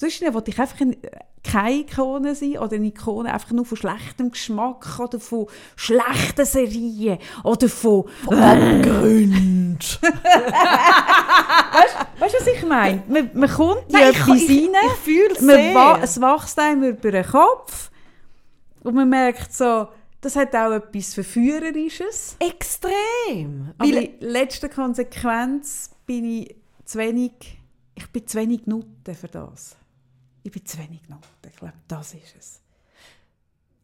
Zwischen 0.04 0.34
wollte 0.34 0.50
ich 0.50 0.58
einfach 0.60 0.80
ein, 0.80 0.96
keine 1.42 1.76
Ikone 1.80 2.34
sein 2.34 2.58
oder 2.58 2.76
eine 2.76 2.88
Ikone 2.88 3.32
einfach 3.32 3.52
nur 3.52 3.64
von 3.64 3.78
schlechtem 3.78 4.30
Geschmack 4.30 4.98
oder 5.00 5.18
von 5.18 5.46
schlechten 5.76 6.44
Serien 6.44 7.18
oder 7.42 7.68
von 7.70 8.04
Abgrund. 8.26 10.00
Weißt 12.18 12.34
du, 12.34 12.38
was 12.38 12.46
ich 12.46 12.62
meine? 12.66 13.02
Man, 13.08 13.30
man 13.32 13.50
kommt 13.50 13.84
in 13.92 13.96
ich- 13.98 14.02
etwas 14.04 14.42
ich- 14.42 14.50
rein, 14.50 14.74
ich 14.86 14.92
fühl's 15.02 15.40
man 15.40 15.74
wa- 15.74 15.98
es 16.02 16.20
wächst 16.20 16.58
einem 16.58 16.84
über 16.84 17.10
den 17.10 17.26
Kopf 17.26 17.90
und 18.82 18.94
man 18.94 19.08
merkt 19.08 19.52
so, 19.54 19.88
das 20.20 20.36
hat 20.36 20.54
auch 20.54 20.72
etwas 20.72 21.14
Verführerisches. 21.14 22.36
Extrem. 22.38 23.72
Aber 23.78 23.88
Weil, 23.88 23.96
in 24.04 24.20
letzter 24.20 24.68
Konsequenz 24.68 25.90
bin 26.06 26.24
ich 26.24 26.54
zu 26.84 26.98
wenig, 26.98 27.32
ich 27.94 28.06
bin 28.10 28.26
zu 28.26 28.38
wenig 28.38 28.66
Nutte 28.66 29.14
für 29.14 29.28
das. 29.28 29.76
Ich 30.44 30.52
bin 30.52 30.64
zu 30.64 30.78
wenig 30.78 31.08
Nutte, 31.08 31.26
ich 31.50 31.56
glaube, 31.56 31.74
das 31.88 32.14
ist 32.14 32.36
es. 32.38 32.60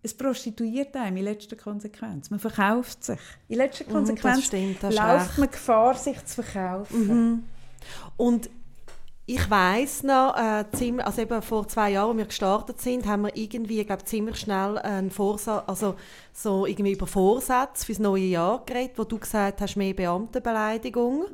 Es 0.02 0.14
prostituiert 0.14 0.94
einem 0.96 1.16
in 1.16 1.24
letzter 1.24 1.56
Konsequenz. 1.56 2.30
Man 2.30 2.38
verkauft 2.38 3.02
sich. 3.02 3.18
In 3.48 3.56
letzter 3.56 3.84
Mhm, 3.84 3.88
das 3.88 3.94
Konsequenz 3.94 4.44
stimmt, 4.44 4.82
das 4.82 4.94
läuft 4.94 5.38
man 5.38 5.50
Gefahr, 5.50 5.94
sich 5.94 6.24
zu 6.24 6.42
verkaufen. 6.42 7.48
Und 8.16 8.50
ich 9.32 9.48
weiss 9.48 10.02
noch, 10.02 10.36
äh, 10.36 10.64
ziemlich, 10.72 11.06
also 11.06 11.22
eben 11.22 11.40
vor 11.40 11.68
zwei 11.68 11.92
Jahren, 11.92 12.10
als 12.10 12.18
wir 12.18 12.24
gestartet 12.24 12.80
sind, 12.80 13.06
haben 13.06 13.22
wir 13.22 13.36
irgendwie, 13.36 13.84
glaube, 13.84 14.04
ziemlich 14.04 14.36
schnell 14.36 14.76
einen 14.78 15.12
Vorsatz, 15.12 15.62
also 15.68 15.94
so 16.32 16.66
irgendwie 16.66 16.92
über 16.92 17.06
Vorsätze 17.06 17.86
fürs 17.86 18.00
neue 18.00 18.24
Jahr 18.24 18.64
geredet, 18.66 18.98
wo 18.98 19.04
du 19.04 19.18
gesagt 19.18 19.60
hast, 19.60 19.76
mehr 19.76 19.94
Beamtenbeleidigung. 19.94 21.26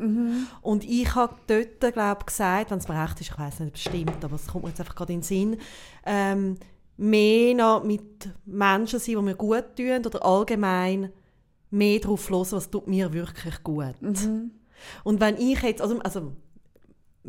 Und 0.61 0.85
ich 0.85 1.15
habe 1.15 1.37
dort, 1.47 1.95
glaube 1.95 2.25
gesagt, 2.27 2.71
wenn 2.71 2.79
es 2.79 2.87
mir 2.87 3.03
recht 3.03 3.19
ist, 3.23 3.31
ich 3.31 3.39
weiß 3.39 3.61
nicht, 3.61 3.69
ob 3.71 3.75
es 3.77 3.81
stimmt, 3.81 4.25
aber 4.25 4.35
es 4.35 4.47
kommt 4.47 4.65
mir 4.65 4.71
jetzt 4.71 4.81
einfach 4.81 4.95
gerade 4.95 5.15
in 5.15 5.21
den 5.21 5.25
Sinn, 5.25 5.57
ähm, 6.05 6.57
mehr 6.99 7.55
noch 7.55 7.83
mit 7.83 8.29
Menschen 8.45 8.99
sein, 8.99 9.17
die 9.17 9.23
mir 9.23 9.37
gut 9.37 9.75
tun 9.75 10.05
oder 10.05 10.23
allgemein 10.23 11.13
mehr 11.71 11.99
darauf 12.01 12.29
hören, 12.29 12.47
was 12.51 12.71
tut 12.71 12.89
mir 12.89 13.15
wirklich 13.15 13.63
gut. 13.63 13.95
Und 15.03 15.21
wenn 15.21 15.39
ich 15.39 15.63
jetzt, 15.63 15.81
also, 15.81 15.99
also 16.01 16.33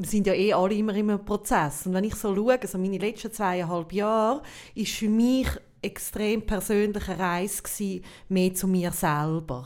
sind 0.03 0.27
ja 0.27 0.33
eh 0.33 0.53
alle 0.53 0.75
immer 0.75 0.93
in 0.93 1.10
einem 1.10 1.23
Prozess. 1.23 1.86
Und 1.86 1.93
wenn 1.93 2.03
ich 2.03 2.15
so 2.15 2.36
schaue, 2.36 2.60
also 2.60 2.77
meine 2.77 2.97
letzten 2.97 3.31
zweieinhalb 3.31 3.91
Jahre, 3.93 4.41
ist 4.75 4.93
für 4.93 5.10
mich 5.10 5.47
extrem 5.81 6.45
persönliche 6.45 7.17
Reise 7.17 7.63
gewesen, 7.63 8.03
mehr 8.29 8.53
zu 8.53 8.67
mir 8.67 8.91
selber. 8.91 9.65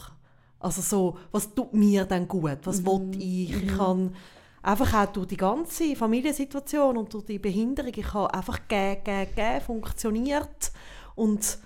Also 0.60 0.82
so, 0.82 1.18
was 1.32 1.54
tut 1.54 1.74
mir 1.74 2.06
denn 2.06 2.28
gut? 2.28 2.60
Was 2.64 2.86
will 2.86 3.12
ich? 3.18 3.52
Ich 3.52 3.68
kann 3.78 4.16
einfach 4.62 4.94
auch 4.94 5.12
durch 5.12 5.28
die 5.28 5.38
ganze 5.38 5.96
Familiensituation 5.96 6.98
und 6.98 7.14
durch 7.14 7.26
die 7.26 7.40
Behinderung, 7.40 7.94
ich 7.96 8.14
habe 8.14 8.34
einfach 8.34 8.60
gäh, 8.68 8.98
gäh, 9.04 9.26
gäh 9.36 9.60
funktioniert 9.60 10.72
und 11.16 11.58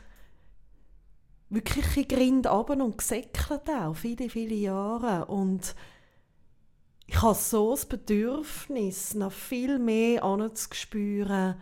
wirklich 1.49 1.97
in 1.97 2.07
Grind 2.07 2.47
runter 2.47 2.83
und 2.83 2.97
gesäckelt 2.97 3.69
auch, 3.69 3.95
viele, 3.95 4.29
viele 4.29 4.55
Jahre. 4.55 5.25
Und 5.25 5.75
ich 7.07 7.21
habe 7.21 7.35
so 7.35 7.71
das 7.71 7.85
Bedürfnis, 7.85 9.13
noch 9.13 9.31
viel 9.31 9.79
mehr 9.79 10.23
anzuspüren, 10.23 11.55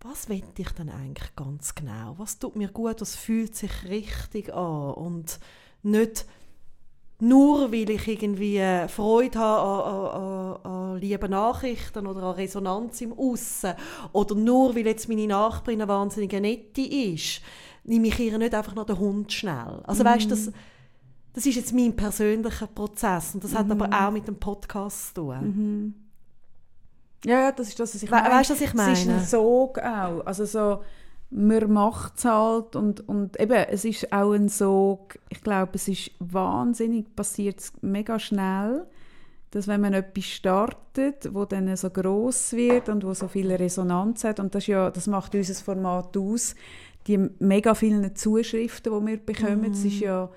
was 0.00 0.28
will 0.28 0.42
ich 0.56 0.70
denn 0.70 0.88
eigentlich 0.88 1.34
ganz 1.34 1.74
genau? 1.74 2.14
Was 2.18 2.38
tut 2.38 2.54
mir 2.54 2.68
gut? 2.68 3.00
Was 3.00 3.16
fühlt 3.16 3.56
sich 3.56 3.72
richtig 3.84 4.54
an? 4.54 4.92
Und 4.92 5.40
nicht 5.82 6.26
nur, 7.18 7.72
weil 7.72 7.90
ich 7.90 8.06
irgendwie 8.06 8.62
Freude 8.88 9.38
habe 9.38 9.84
an, 9.84 10.06
an, 10.06 10.72
an, 10.72 10.92
an 10.92 10.98
lieben 10.98 11.30
Nachrichten 11.30 12.06
oder 12.06 12.22
an 12.22 12.34
Resonanz 12.34 13.00
im 13.00 13.14
Aussen 13.14 13.72
oder 14.12 14.34
nur, 14.34 14.76
weil 14.76 14.86
jetzt 14.86 15.08
meine 15.08 15.26
Nachbarin 15.26 15.80
eine 15.80 15.88
wahnsinnige 15.88 16.40
Nette 16.40 16.82
ist, 16.82 17.40
nehme 17.84 18.08
ich 18.08 18.18
ihr 18.20 18.36
nicht 18.38 18.54
einfach 18.54 18.74
noch 18.74 18.86
den 18.86 18.98
Hund 18.98 19.32
schnell. 19.32 19.80
Also 19.84 20.04
weißt, 20.04 20.30
das, 20.30 20.52
das 21.36 21.44
ist 21.46 21.54
jetzt 21.54 21.72
mein 21.74 21.94
persönlicher 21.94 22.66
Prozess 22.66 23.34
und 23.34 23.44
das 23.44 23.54
hat 23.54 23.66
Mhm. 23.66 23.72
aber 23.80 24.06
auch 24.06 24.10
mit 24.10 24.26
dem 24.26 24.36
Podcast 24.36 25.08
zu 25.14 25.22
tun. 25.22 25.94
Ja, 27.24 27.40
ja, 27.42 27.52
das 27.52 27.68
ist 27.68 27.78
das, 27.78 27.94
was 27.94 28.02
ich 28.02 28.10
We- 28.10 28.14
meine. 28.16 28.30
weißt 28.34 28.50
du, 28.50 28.54
was 28.54 28.60
ich 28.60 28.66
Es 28.74 28.98
ist 28.98 29.06
meine? 29.06 29.20
ein 29.20 29.24
Sog 29.26 29.78
auch. 29.78 30.24
Also 30.26 30.44
so, 30.44 30.80
man 31.30 31.72
macht 31.72 32.14
es 32.18 32.24
halt 32.24 32.74
und, 32.76 33.06
und 33.08 33.38
eben, 33.40 33.52
es 33.68 33.84
ist 33.84 34.12
auch 34.12 34.32
ein 34.32 34.48
Sog. 34.48 35.18
Ich 35.28 35.42
glaube, 35.42 35.72
es 35.74 35.88
ist 35.88 36.10
wahnsinnig, 36.20 37.14
passiert 37.16 37.60
es 37.60 37.72
mega 37.82 38.18
schnell, 38.18 38.86
dass 39.50 39.66
wenn 39.66 39.80
man 39.80 39.92
etwas 39.94 40.24
startet, 40.24 41.34
wo 41.34 41.44
dann 41.44 41.74
so 41.76 41.90
groß 41.90 42.52
wird 42.52 42.88
und 42.88 43.04
wo 43.04 43.12
so 43.12 43.28
viel 43.28 43.50
Resonanz 43.52 44.24
hat, 44.24 44.38
und 44.40 44.54
das, 44.54 44.66
ja, 44.68 44.90
das 44.90 45.06
macht 45.06 45.34
unser 45.34 45.54
Format 45.54 46.16
aus, 46.16 46.54
die 47.08 47.18
mega 47.40 47.74
vielen 47.74 48.14
Zuschriften, 48.16 48.92
die 49.00 49.06
wir 49.06 49.16
bekommen, 49.18 49.72
es 49.72 49.84
ist 49.84 50.00
ja 50.00 50.28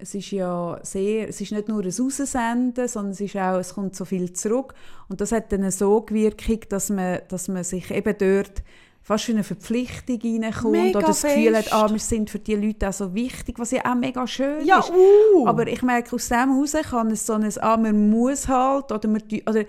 es 0.00 0.14
ist 0.14 0.30
ja 0.30 0.78
sehr, 0.82 1.28
es 1.28 1.40
ist 1.40 1.52
nicht 1.52 1.68
nur 1.68 1.82
ein 1.82 1.90
Raussenden, 1.90 2.88
sondern 2.88 3.12
es 3.12 3.20
ist 3.20 3.36
auch, 3.36 3.58
es 3.58 3.74
kommt 3.74 3.96
so 3.96 4.04
viel 4.04 4.32
zurück 4.32 4.74
und 5.08 5.20
das 5.20 5.32
hat 5.32 5.52
dann 5.52 5.60
eine 5.60 5.72
Sogwirkung, 5.72 6.60
dass 6.68 6.90
man, 6.90 7.20
dass 7.28 7.48
man 7.48 7.64
sich 7.64 7.90
eben 7.90 8.14
dort 8.18 8.62
fast 9.02 9.28
in 9.28 9.36
eine 9.36 9.44
Verpflichtung 9.44 10.20
reinkommt 10.22 10.72
Mega 10.72 10.98
oder 10.98 11.08
das 11.08 11.22
Gefühl 11.22 11.56
hat, 11.56 11.64
fest. 11.64 11.74
ah, 11.74 11.90
wir 11.90 11.98
sind 11.98 12.30
für 12.30 12.38
die 12.38 12.54
Leute 12.54 12.88
auch 12.88 12.92
so 12.92 13.14
wichtig, 13.14 13.58
was 13.58 13.70
ja 13.70 13.84
auch 13.84 13.94
mega 13.94 14.26
schön 14.26 14.64
Ja, 14.64 14.80
ist. 14.80 14.92
uh. 14.92 15.46
Aber 15.46 15.66
ich 15.66 15.82
merke, 15.82 16.14
aus 16.14 16.28
dem 16.28 16.50
heraus 16.54 16.72
kann 16.90 17.10
es 17.10 17.26
so 17.26 17.32
ein, 17.32 17.48
ah, 17.60 17.76
man 17.76 18.10
muss 18.10 18.46
halt, 18.48 18.92
oder, 18.92 19.08
man, 19.08 19.22
oder 19.48 19.64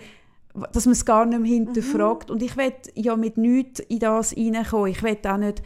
dass 0.73 0.85
man 0.85 0.93
es 0.93 1.05
gar 1.05 1.25
nicht 1.25 1.39
mehr 1.39 1.51
hinterfragt. 1.51 2.29
Und 2.29 2.43
ich 2.43 2.57
will 2.57 2.73
ja 2.95 3.15
mit 3.15 3.37
nichts 3.37 3.79
in 3.79 3.99
das 3.99 4.35
reinkommen. 4.35 4.91
Ich 4.91 5.01
will 5.01 5.17
auch 5.25 5.37
nicht, 5.37 5.63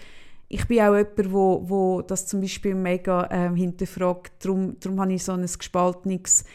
ich 0.47 0.67
bin 0.67 0.81
auch 0.81 0.95
jemand, 0.95 1.31
wo, 1.31 1.63
wo 1.65 2.01
das 2.01 2.27
zum 2.27 2.41
Beispiel 2.41 2.75
mega 2.75 3.27
ähm, 3.31 3.55
hinterfragt. 3.55 4.45
Darum, 4.45 4.79
darum 4.79 5.01
habe 5.01 5.13
ich 5.13 5.23
so 5.23 5.31
ein 5.31 5.41
gespaltenes 5.41 6.45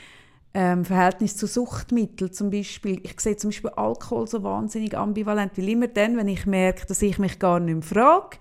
ähm, 0.54 0.84
Verhältnis 0.84 1.36
zu 1.36 1.46
Suchtmitteln 1.46 2.32
zum 2.32 2.50
Beispiel. 2.50 3.00
Ich 3.02 3.18
sehe 3.20 3.36
zum 3.36 3.50
Beispiel 3.50 3.70
Alkohol 3.70 4.26
so 4.26 4.42
wahnsinnig 4.42 4.96
ambivalent, 4.96 5.52
weil 5.56 5.68
immer 5.68 5.88
dann, 5.88 6.16
wenn 6.16 6.28
ich 6.28 6.46
merke, 6.46 6.86
dass 6.86 7.02
ich 7.02 7.18
mich 7.18 7.38
gar 7.38 7.60
nicht 7.60 7.74
mehr 7.74 7.82
frage, 7.82 8.38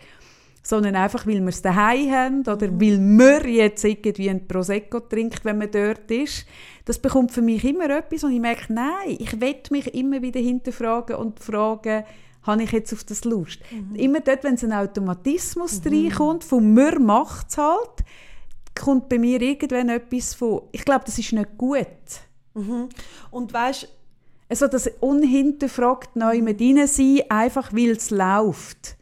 sondern 0.62 0.96
einfach, 0.96 1.26
weil 1.26 1.42
wir 1.42 1.50
es 1.50 1.62
daheim 1.62 2.12
haben 2.12 2.40
oder 2.42 2.70
weil 2.80 3.00
man 3.00 3.48
jetzt 3.48 3.84
irgendwie 3.84 4.30
ein 4.30 4.48
Prosecco 4.48 5.00
trinkt, 5.00 5.46
wenn 5.46 5.58
man 5.58 5.72
dort 5.72 6.12
ist. 6.12 6.46
Das 6.86 7.00
bekommt 7.00 7.32
für 7.32 7.42
mich 7.42 7.64
immer 7.64 7.90
etwas 7.90 8.24
und 8.24 8.34
ich 8.34 8.40
merke, 8.40 8.72
nein, 8.74 9.18
ich 9.18 9.40
will 9.40 9.56
mich 9.72 9.94
immer 9.94 10.22
wieder 10.22 10.40
hinterfragen 10.40 11.16
und 11.16 11.40
fragen, 11.40 12.04
habe 12.50 12.64
ich 12.64 12.72
jetzt 12.72 12.94
auf 12.94 13.04
das 13.04 13.24
Lust? 13.24 13.60
Immer 13.94 14.20
dort, 14.20 14.44
wenn 14.44 14.56
es 14.56 14.64
ein 14.64 14.74
Automatismus 14.74 15.82
reinkommt, 15.86 16.44
von 16.44 16.74
«mir 16.74 17.00
macht 17.00 17.50
es 17.50 17.58
halt», 17.58 18.04
kommt 18.80 19.10
bei 19.10 19.20
mir 19.20 19.42
irgendwann 19.42 19.90
etwas 19.90 20.34
von 20.34 20.62
«ich 20.72 20.86
glaube, 20.86 21.06
das 21.06 21.18
ist 21.18 21.32
nicht 21.34 21.58
gut». 21.58 21.88
Und 23.32 23.54
weißt 23.54 23.88
Also 24.50 24.68
das 24.68 24.90
unhinterfragt 25.00 26.16
neu 26.16 26.42
mit 26.42 26.60
rein 26.60 26.88
sein, 26.88 27.22
einfach 27.30 27.72
weil 27.72 27.92
es 27.92 28.10
läuft. 28.10 28.98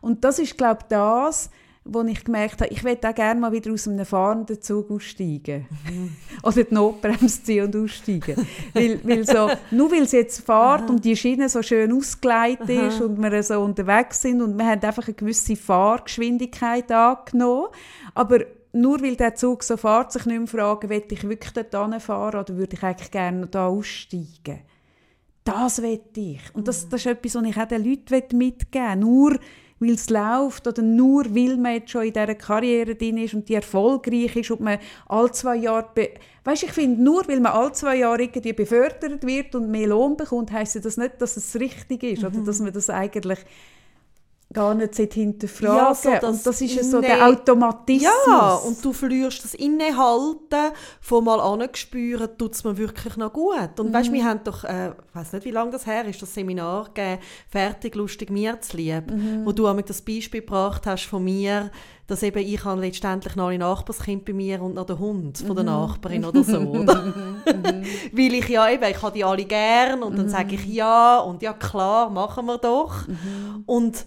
Und 0.00 0.22
das 0.22 0.38
ist, 0.38 0.56
glaube 0.56 0.80
ich, 0.82 0.88
das, 0.88 1.50
wo 1.84 2.02
ich 2.02 2.24
gemerkt 2.24 2.60
habe, 2.60 2.72
ich 2.72 2.82
möchte 2.84 3.08
auch 3.08 3.14
gerne 3.14 3.40
mal 3.40 3.50
wieder 3.50 3.72
aus 3.72 3.88
einem 3.88 4.06
fahrenden 4.06 4.62
Zug 4.62 4.90
aussteigen. 4.90 5.66
Oder 6.42 6.64
die 6.64 6.74
Notbremse 6.74 7.42
ziehen 7.42 7.64
und 7.64 7.76
aussteigen. 7.76 8.46
weil, 8.72 9.00
weil 9.02 9.26
so, 9.26 9.50
nur 9.72 9.90
weil 9.90 10.02
es 10.02 10.12
jetzt 10.12 10.46
fährt 10.46 10.88
und 10.88 11.04
die 11.04 11.16
Schiene 11.16 11.48
so 11.48 11.62
schön 11.62 11.92
ausgeleitet 11.92 12.68
ist 12.68 13.00
und 13.00 13.20
wir 13.20 13.42
so 13.42 13.60
unterwegs 13.60 14.22
sind 14.22 14.42
und 14.42 14.56
wir 14.56 14.66
haben 14.66 14.82
einfach 14.82 15.06
eine 15.06 15.14
gewisse 15.14 15.56
Fahrgeschwindigkeit 15.56 16.90
angenommen, 16.92 17.68
aber 18.14 18.40
nur 18.72 19.02
weil 19.02 19.16
der 19.16 19.34
Zug 19.34 19.62
so 19.64 19.76
fährt, 19.76 20.12
sich 20.12 20.24
nicht 20.24 20.38
mehr 20.38 20.46
fragen, 20.46 20.88
will 20.88 21.04
ich 21.10 21.28
wirklich 21.28 21.52
dort 21.52 22.02
fahren 22.02 22.40
oder 22.40 22.56
würde 22.56 22.76
ich 22.76 22.82
eigentlich 22.82 23.10
gerne 23.10 23.46
da 23.46 23.66
aussteigen? 23.66 24.60
Das 25.44 25.82
will 25.82 26.00
ich. 26.14 26.40
Und 26.54 26.68
das, 26.68 26.88
das 26.88 27.00
ist 27.00 27.06
etwas, 27.06 27.34
was 27.34 27.44
ich 27.44 27.56
auch 27.56 27.66
den 27.66 27.84
Leuten 27.84 28.38
mitgeben 28.38 28.88
will. 28.88 28.96
Nur 28.96 29.38
weil 29.82 29.94
es 29.94 30.08
läuft 30.08 30.66
oder 30.66 30.82
nur 30.82 31.24
weil 31.34 31.56
man 31.56 31.74
jetzt 31.74 31.90
schon 31.90 32.04
in 32.04 32.12
dieser 32.12 32.34
Karriere 32.34 32.94
drin 32.94 33.18
ist 33.18 33.34
und 33.34 33.48
die 33.48 33.54
erfolgreich 33.54 34.36
ist 34.36 34.50
und 34.50 34.60
man 34.60 34.78
alle 35.06 35.32
zwei 35.32 35.56
Jahre... 35.56 35.88
Weißt, 36.44 36.62
ich 36.62 36.72
finde, 36.72 37.02
nur 37.02 37.26
weil 37.28 37.40
man 37.40 37.52
alle 37.52 37.72
zwei 37.72 37.96
Jahre 37.96 38.22
irgendwie 38.22 38.52
befördert 38.52 39.24
wird 39.26 39.54
und 39.54 39.70
mehr 39.70 39.88
Lohn 39.88 40.16
bekommt, 40.16 40.52
heisst 40.52 40.84
das 40.84 40.96
nicht, 40.96 41.20
dass 41.20 41.36
es 41.36 41.54
richtig 41.58 42.02
ist 42.02 42.24
oder 42.24 42.40
dass 42.40 42.60
man 42.60 42.72
das 42.72 42.90
eigentlich 42.90 43.38
gar 44.52 44.74
nicht 44.74 44.94
hinterfragen 44.94 45.76
Ja, 45.76 45.94
so 45.94 46.10
das 46.10 46.24
Und 46.24 46.46
das 46.46 46.60
ist 46.60 46.74
ja 46.74 46.84
so 46.84 47.00
der 47.00 47.26
Automatismus. 47.26 48.12
Ja, 48.26 48.54
und 48.54 48.84
du 48.84 48.92
verlierst 48.92 49.44
das 49.44 49.54
Innehalten 49.54 50.72
von 51.00 51.24
mal 51.24 51.40
angespüren, 51.40 52.28
tut 52.38 52.54
es 52.54 52.64
mir 52.64 52.76
wirklich 52.76 53.16
noch 53.16 53.32
gut. 53.32 53.78
Und 53.78 53.92
weißt, 53.92 54.12
wir 54.12 54.24
haben 54.24 54.40
doch, 54.44 54.64
äh, 54.64 54.90
ich 54.90 55.14
weiß 55.14 55.32
nicht, 55.34 55.44
wie 55.44 55.50
lange 55.50 55.70
das 55.70 55.86
her 55.86 56.04
ist, 56.06 56.20
das 56.22 56.34
Seminar 56.34 56.86
gegeben, 56.92 57.20
«Fertig, 57.48 57.94
lustig, 57.94 58.30
mir 58.30 58.60
zu 58.60 58.76
lieb», 58.76 59.04
wo 59.44 59.52
du 59.52 59.66
einmal 59.66 59.84
das 59.84 60.02
Beispiel 60.02 60.40
gebracht 60.40 60.86
hast 60.86 61.04
von 61.06 61.24
mir, 61.24 61.70
dass 62.06 62.22
eben 62.22 62.38
ich 62.40 62.64
habe 62.64 62.80
letztendlich 62.80 63.36
noch 63.36 63.48
ein 63.48 63.60
Nachbarskind 63.60 64.24
bei 64.24 64.32
mir 64.32 64.60
und 64.60 64.74
noch 64.74 64.86
den 64.86 64.98
Hund 64.98 65.38
von 65.38 65.54
der 65.54 65.64
Nachbarin 65.64 66.24
oder 66.24 66.44
so, 66.44 66.58
oder? 66.58 67.14
Weil 68.12 68.34
ich 68.34 68.48
ja 68.48 68.68
eben, 68.68 68.84
ich 68.84 69.00
habe 69.00 69.12
die 69.12 69.24
alle 69.24 69.44
gern 69.44 70.02
und 70.02 70.18
dann 70.18 70.28
sage 70.28 70.56
ich 70.56 70.66
ja 70.66 71.20
und 71.20 71.42
ja 71.42 71.52
klar, 71.52 72.10
machen 72.10 72.46
wir 72.46 72.58
doch. 72.58 73.06
Und 73.66 74.04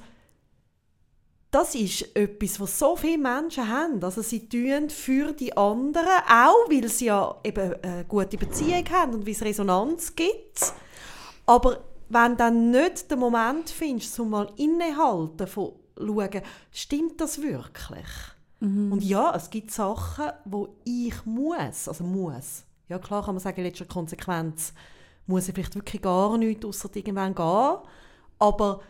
das 1.56 1.74
ist 1.74 2.14
etwas, 2.18 2.60
was 2.60 2.78
so 2.78 2.98
viele 2.98 3.18
Menschen 3.18 3.70
haben. 3.70 4.04
Also 4.04 4.22
sie 4.22 4.50
tun 4.50 4.90
für 4.90 5.32
die 5.32 5.56
anderen, 5.56 6.06
auch 6.30 6.70
weil 6.70 6.90
sie 6.90 7.06
ja 7.06 7.34
eben 7.46 7.76
eine 7.82 8.04
gute 8.04 8.38
Beziehung 8.38 8.84
haben 8.92 9.14
und 9.14 9.26
weil 9.26 9.32
es 9.32 9.42
Resonanz 9.42 10.14
gibt. 10.14 10.74
Aber 11.46 11.80
wenn 12.10 12.36
dann 12.36 12.72
nicht 12.72 13.10
der 13.10 13.16
Moment 13.16 13.70
findest, 13.70 14.20
um 14.20 14.32
mal 14.32 14.52
innehalten, 14.58 15.48
von 15.48 15.72
schauen, 15.98 16.42
stimmt 16.74 17.22
das 17.22 17.42
wirklich? 17.42 18.10
Und 18.60 19.02
ja, 19.02 19.34
es 19.34 19.50
gibt 19.50 19.72
Sachen, 19.72 20.32
wo 20.44 20.76
ich 20.84 21.26
muss, 21.26 21.88
also 21.88 22.04
muss. 22.04 22.64
Ja 22.90 23.00
klar 23.00 23.24
kann 23.24 23.36
man 23.36 23.42
sagen, 23.42 23.58
in 23.58 23.68
letzter 23.68 23.86
Konsequenz 23.86 24.74
muss 25.26 25.48
ich 25.48 25.54
vielleicht 25.54 25.76
wirklich 25.76 26.02
gar 26.02 26.38
nichts, 26.38 26.66
außer 26.66 26.90
irgendwann 26.96 27.34
gehen. 27.34 27.78
Aber 28.40 28.82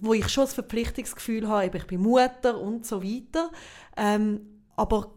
wo 0.00 0.14
ich 0.14 0.28
schon 0.28 0.44
das 0.44 0.54
Verpflichtungsgefühl 0.54 1.48
habe, 1.48 1.66
eben, 1.66 1.76
ich 1.76 1.86
bin 1.86 2.02
Mutter 2.02 2.58
und 2.60 2.86
so 2.86 3.02
weiter. 3.02 3.50
Ähm, 3.96 4.40
aber 4.76 5.12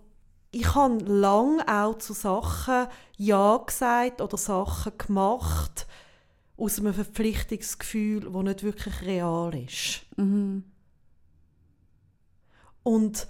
ich 0.52 0.76
habe 0.76 1.04
lange 1.04 1.68
auch 1.68 1.98
zu 1.98 2.14
Sachen 2.14 2.88
Ja 3.18 3.58
gesagt 3.58 4.22
oder 4.22 4.38
Sachen 4.38 4.98
gemacht 4.98 5.88
aus 6.58 6.80
einem 6.80 6.94
Verpflichtungsgefühl, 6.94 8.22
das 8.22 8.44
nicht 8.44 8.64
wirklich 8.64 9.02
real 9.02 9.56
ist. 9.56 10.06
Und 12.84 13.28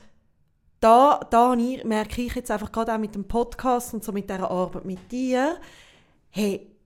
da, 0.79 1.19
da 1.29 1.55
merke 1.55 2.21
ich 2.21 2.35
jetzt 2.35 2.51
einfach 2.51 2.71
gerade 2.71 2.93
auch 2.93 2.99
mit 2.99 3.15
dem 3.15 3.27
Podcast 3.27 3.93
und 3.93 4.03
so 4.03 4.11
mit 4.11 4.29
dieser 4.29 4.49
Arbeit 4.49 4.85
mit 4.85 5.11
dir, 5.11 5.57
hey, 6.29 6.76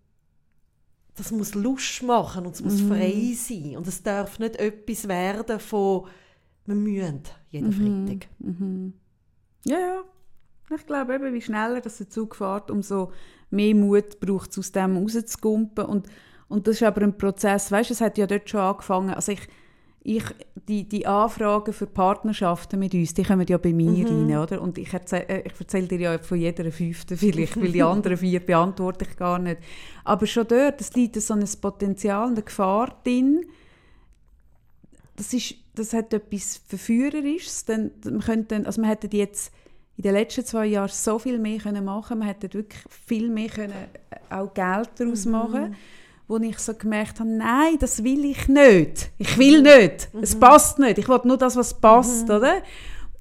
das 1.15 1.31
muss 1.31 1.55
Lust 1.55 2.03
machen 2.03 2.45
und 2.45 2.55
es 2.55 2.63
muss 2.63 2.81
frei 2.81 3.33
sein. 3.35 3.77
Und 3.77 3.87
es 3.87 4.01
darf 4.01 4.39
nicht 4.39 4.55
etwas 4.55 5.07
werden 5.07 5.59
von, 5.59 6.07
wir 6.65 6.75
müssen 6.75 7.23
jeden 7.49 7.71
Freitag. 7.73 8.29
Ja, 9.65 9.79
ja. 9.79 10.03
Ich 10.73 10.85
glaube 10.85 11.15
eben, 11.15 11.33
wie 11.33 11.41
schneller 11.41 11.81
das 11.81 11.97
der 11.97 12.09
Zug 12.09 12.35
fährt, 12.35 12.71
umso 12.71 13.11
mehr 13.49 13.75
Mut 13.75 14.21
braucht 14.21 14.51
es, 14.51 14.59
aus 14.59 14.71
dem 14.71 14.97
rauszugumpen. 14.97 15.85
Und, 15.85 16.07
und 16.47 16.65
das 16.65 16.75
ist 16.75 16.83
aber 16.83 17.01
ein 17.01 17.17
Prozess, 17.17 17.71
weißt 17.71 17.89
du, 17.89 17.93
es 17.93 18.01
hat 18.01 18.17
ja 18.17 18.25
dort 18.25 18.49
schon 18.49 18.61
angefangen. 18.61 19.13
Also 19.13 19.33
ich, 19.33 19.47
ich, 20.03 20.23
die, 20.67 20.87
die 20.87 21.05
Anfragen 21.05 21.73
für 21.73 21.85
Partnerschaften 21.85 22.79
mit 22.79 22.93
uns, 22.93 23.13
die 23.13 23.23
kommen 23.23 23.45
ja 23.47 23.57
bei 23.57 23.71
mir 23.71 24.07
rein, 24.07 24.35
oder? 24.35 24.61
Und 24.61 24.77
ich 24.77 24.91
erzähle 24.91 25.27
äh, 25.27 25.47
ich 25.47 25.53
erzähl 25.59 25.87
dir 25.87 25.99
ja 25.99 26.17
von 26.17 26.39
jeder 26.39 26.71
fünften 26.71 27.17
vielleicht, 27.17 27.59
weil 27.61 27.71
die 27.71 27.83
anderen 27.83 28.17
vier 28.17 28.39
beantworte 28.39 29.05
ich 29.09 29.15
gar 29.15 29.37
nicht. 29.37 29.61
Aber 30.03 30.25
schon 30.25 30.47
dort, 30.47 30.81
es 30.81 30.93
liegt 30.95 31.21
so 31.21 31.33
ein 31.35 31.45
Potenzial, 31.61 32.29
eine 32.29 32.41
Gefahr 32.41 32.99
drin, 33.03 33.45
das, 35.15 35.33
ist, 35.33 35.55
das 35.75 35.93
hat 35.93 36.13
etwas 36.13 36.61
Verführerisches. 36.67 37.65
Denn 37.65 37.91
man, 38.05 38.21
könnte, 38.21 38.63
also 38.65 38.81
man 38.81 38.89
hätte 38.89 39.15
jetzt 39.15 39.53
in 39.97 40.03
den 40.03 40.13
letzten 40.13 40.45
zwei 40.45 40.65
Jahren 40.65 40.89
so 40.89 41.19
viel 41.19 41.37
mehr 41.37 41.59
können 41.59 41.85
machen 41.85 42.19
Man 42.19 42.27
hätte 42.27 42.51
wirklich 42.53 42.81
viel 42.89 43.29
mehr 43.29 43.49
können, 43.49 43.73
äh, 44.09 44.33
auch 44.33 44.51
Geld 44.51 44.89
daraus 44.95 45.25
machen 45.25 45.75
wo 46.31 46.37
ich 46.37 46.59
so 46.59 46.73
gemerkt 46.73 47.19
habe, 47.19 47.29
nein, 47.29 47.77
das 47.77 48.05
will 48.05 48.23
ich 48.23 48.47
nicht. 48.47 49.11
Ich 49.17 49.37
will 49.37 49.61
nicht. 49.61 50.09
Es 50.21 50.39
passt 50.39 50.79
nicht. 50.79 50.97
Ich 50.97 51.09
will 51.09 51.19
nur 51.25 51.37
das, 51.37 51.57
was 51.57 51.79
passt, 51.79 52.29
oder? 52.29 52.63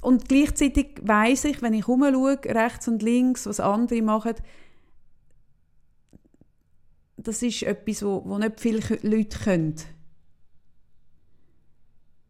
Und 0.01 0.29
gleichzeitig 0.29 1.01
weiß 1.03 1.45
ich, 1.47 1.61
wenn 1.61 1.75
ich 1.75 1.89
rumschaue, 1.89 2.39
rechts 2.45 2.87
und 2.87 3.03
links, 3.03 3.47
was 3.47 3.59
andere 3.59 4.01
machen, 4.01 4.35
das 7.17 7.43
ist 7.43 7.65
etwas, 7.65 8.05
wo, 8.05 8.23
wo 8.25 8.39
nicht 8.39 8.61
viele 8.61 8.81
Leute 9.03 9.39
können. 9.41 9.75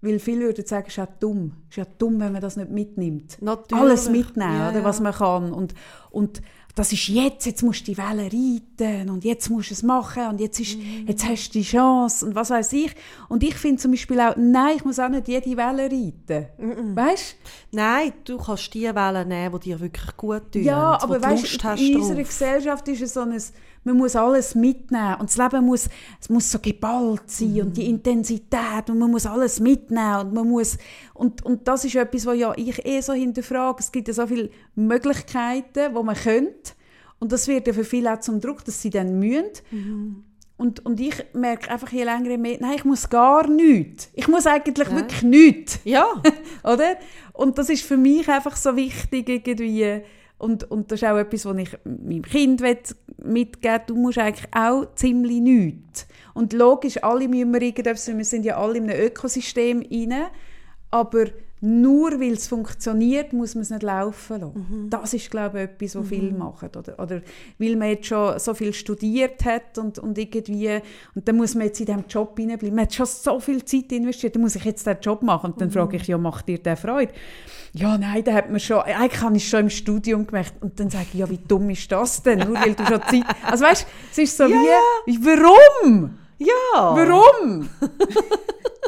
weil 0.01 0.19
viele 0.19 0.47
würden 0.47 0.65
sagen, 0.65 0.87
es 0.87 0.95
ist 0.95 0.97
ja 0.97 1.07
dumm. 1.07 1.53
Es 1.69 1.77
ist 1.77 1.77
ja 1.77 1.87
dumm, 1.99 2.19
wenn 2.21 2.33
man 2.33 2.41
das 2.41 2.57
nicht 2.57 2.71
mitnimmt. 2.71 3.37
Natürlich. 3.43 3.83
Alles 3.85 4.09
mitnehmen, 4.09 4.57
Ja, 4.59 4.71
oder, 4.71 4.83
was 4.83 5.01
man 5.01 5.13
kann. 5.13 5.53
Und, 5.53 5.75
und 6.11 6.41
das 6.75 6.93
ist 6.93 7.09
jetzt, 7.09 7.47
jetzt 7.47 7.63
musst 7.63 7.81
du 7.87 7.93
die 7.93 7.99
Welle 7.99 8.25
reiten 8.25 9.11
und 9.11 9.25
jetzt 9.25 9.51
musst 9.51 9.71
du 9.71 9.75
es 9.75 9.83
machen 9.83 10.27
und 10.29 10.41
jetzt, 10.41 10.61
ist, 10.61 10.79
Mhm. 10.79 11.07
jetzt 11.09 11.27
hast 11.27 11.49
du 11.49 11.59
die 11.59 11.65
Chance 11.65 12.25
und 12.27 12.35
was 12.35 12.51
weiß 12.51 12.73
ich. 12.75 12.95
Und 13.29 13.43
ich 13.43 13.55
finde 13.55 13.83
zum 13.83 13.91
Beispiel 13.91 14.21
auch, 14.21 14.35
nein, 14.37 14.77
ich 14.77 14.85
muss 14.85 14.99
auch 14.99 15.09
nicht 15.09 15.29
jede 15.29 15.57
Welle 15.57 15.85
reiten. 15.85 16.47
Mhm. 16.59 16.97
Weißt 16.97 17.37
Nein, 17.73 18.13
du 18.25 18.37
kannst 18.39 18.73
die 18.75 18.83
Wellen 18.95 19.29
nehmen, 19.29 19.61
die 19.61 19.69
dir 19.71 19.81
wirklich 19.81 20.17
gut 20.17 20.53
tun. 20.53 20.63
Ja, 20.63 21.01
aber 21.01 21.23
weißt, 21.23 21.65
in 21.79 21.97
unserer 21.97 22.23
Gesellschaft 22.23 22.87
ist 22.89 23.03
es 23.03 23.15
so 23.15 23.21
ein, 23.21 23.41
man 23.85 23.97
muss 23.97 24.15
alles 24.15 24.55
mitnehmen 24.55 25.17
und 25.21 25.31
das 25.31 25.37
Leben 25.39 25.65
muss, 25.65 25.89
es 26.21 26.29
muss 26.29 26.51
so 26.51 26.59
geballt 26.59 27.23
sein 27.31 27.63
und 27.63 27.77
die 27.77 27.85
Mhm. 27.85 27.95
Intensität 27.95 28.89
und 28.89 28.99
man 28.99 29.11
muss 29.11 29.27
alles 29.27 29.59
mitnehmen 29.61 30.21
und 30.21 30.35
man 30.35 30.49
muss 30.49 30.77
und, 31.15 31.45
und 31.45 31.67
das 31.67 31.85
ist 31.85 31.95
etwas, 31.97 32.27
was 32.27 32.37
ja 32.37 32.53
ich 32.57 32.85
eh 32.85 33.01
so 33.01 33.13
hinterfrage. 33.13 33.79
Es 33.81 33.91
gibt 33.91 34.09
ja 34.09 34.15
so 34.15 34.27
viele 34.27 34.51
Möglichkeiten, 34.75 35.95
wo 35.95 36.03
man 36.03 36.15
könnte 36.17 36.73
und 37.19 37.33
das 37.33 37.49
wird 37.49 37.67
ja 37.67 37.73
für 37.73 37.85
viele 37.85 38.13
auch 38.13 38.21
zum 38.21 38.41
Druck, 38.41 38.65
dass 38.65 38.81
sie 38.83 38.91
dann 38.91 39.19
mühen. 39.19 39.47
Mhm. 39.71 40.25
Und, 40.57 40.85
und 40.85 41.01
ich 41.01 41.15
merke 41.33 41.71
einfach 41.71 41.91
je 41.91 42.05
länger 42.05 42.31
je 42.31 42.37
mehr, 42.37 42.59
nein, 42.61 42.75
ich 42.77 42.85
muss 42.85 43.09
gar 43.09 43.49
nichts. 43.49 44.11
Ich 44.13 44.29
muss 44.29 44.47
eigentlich 44.47 44.91
wirklich 44.91 45.23
nichts. 45.23 45.81
Ja, 45.85 46.05
Oder? 46.65 46.97
Und 47.33 47.57
das 47.57 47.71
ist 47.71 47.83
für 47.83 47.97
mich 47.97 48.29
einfach 48.29 48.57
so 48.57 48.77
wichtig 48.77 49.27
irgendwie. 49.31 50.03
Und, 50.41 50.71
und 50.71 50.91
das 50.91 51.03
ist 51.03 51.09
auch 51.09 51.19
etwas, 51.19 51.45
was 51.45 51.57
ich 51.59 51.71
meinem 51.85 52.23
Kind 52.23 52.63
mitgeben 52.63 53.63
will. 53.63 53.83
Du 53.87 53.95
musst 53.95 54.19
eigentlich 54.19 54.49
auch 54.55 54.87
ziemlich 54.95 55.41
nichts. 55.41 56.07
Und 56.33 56.55
logisch, 56.55 57.03
alle 57.03 57.29
müssen 57.29 57.53
wir 57.53 57.61
irgendetwas, 57.61 58.09
wir 58.09 58.25
sind 58.25 58.45
ja 58.47 58.57
alle 58.57 58.79
in 58.79 58.91
einem 58.91 59.01
Ökosystem 59.01 59.83
rein, 59.83 60.15
aber 60.91 61.27
nur 61.63 62.19
weil 62.21 62.33
es 62.33 62.49
funktioniert, 62.49 63.35
muss 63.35 63.55
man 63.55 63.63
es 63.63 63.71
nicht 63.71 63.83
laufen 63.83 64.41
lassen. 64.41 64.87
Das 64.89 65.13
ist, 65.13 65.31
glaube 65.31 65.59
ich, 65.59 65.65
etwas, 65.65 65.95
was 65.95 66.09
viele 66.09 66.33
machen. 66.33 66.71
Oder, 66.77 66.99
oder 66.99 67.21
weil 67.59 67.77
man 67.77 67.89
jetzt 67.89 68.07
schon 68.07 68.39
so 68.39 68.55
viel 68.55 68.73
studiert 68.73 69.45
hat 69.45 69.77
und, 69.77 69.99
und 69.99 70.17
irgendwie, 70.17 70.81
und 71.15 71.29
dann 71.29 71.37
muss 71.37 71.55
man 71.55 71.67
jetzt 71.67 71.79
in 71.81 71.87
diesem 71.87 72.05
Job 72.09 72.39
hineinbleiben. 72.39 72.75
Man 72.75 72.87
hat 72.87 72.95
schon 72.95 73.05
so 73.05 73.41
viel 73.41 73.63
Zeit 73.65 73.93
investiert, 73.93 74.35
dann 74.35 74.43
muss 74.43 74.57
ich 74.57 74.65
jetzt 74.65 74.87
diesen 74.87 75.01
Job 75.03 75.23
machen. 75.23 75.53
Und 75.53 75.61
dann 75.61 75.71
frage 75.71 75.99
ich, 75.99 76.07
ja, 76.07 76.17
macht 76.17 76.49
dir 76.49 76.59
der 76.59 76.79
Freude? 76.79 77.13
Ja, 77.73 77.99
nein, 77.99 78.25
da 78.25 78.33
hat 78.33 78.51
man 78.51 78.59
schon, 78.59 78.81
eigentlich 78.81 79.21
habe 79.21 79.37
ich 79.37 79.45
es 79.45 79.51
schon 79.51 79.61
im 79.61 79.71
Studium 79.71 80.27
gemacht. 80.27 80.55
Und 80.61 80.81
dann 80.81 80.89
sage 80.89 81.07
ich, 81.13 81.19
ja, 81.19 81.29
wie 81.29 81.39
dumm 81.47 81.69
ist 81.69 81.93
das 81.93 82.23
denn? 82.23 82.39
Nur 82.39 82.55
weil 82.55 82.75
du 82.75 82.87
schon 82.87 83.03
Zeit... 83.03 83.25
Also 83.43 83.65
weißt 83.65 83.83
du, 83.83 83.87
es 84.13 84.19
ist 84.19 84.37
so 84.37 84.45
wie, 84.45 85.13
wie, 85.13 85.25
warum? 85.27 86.19
Ja. 86.41 86.97
Warum? 86.97 87.69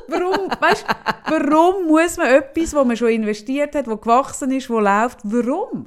warum, 0.08 0.48
weißt, 0.60 0.86
warum 1.28 1.86
muss 1.86 2.16
man 2.16 2.28
etwas, 2.28 2.74
wo 2.74 2.84
man 2.84 2.96
schon 2.96 3.08
investiert 3.08 3.74
hat, 3.74 3.86
wo 3.86 3.96
gewachsen 3.96 4.50
ist, 4.50 4.70
wo 4.70 4.80
läuft, 4.80 5.18
warum? 5.22 5.86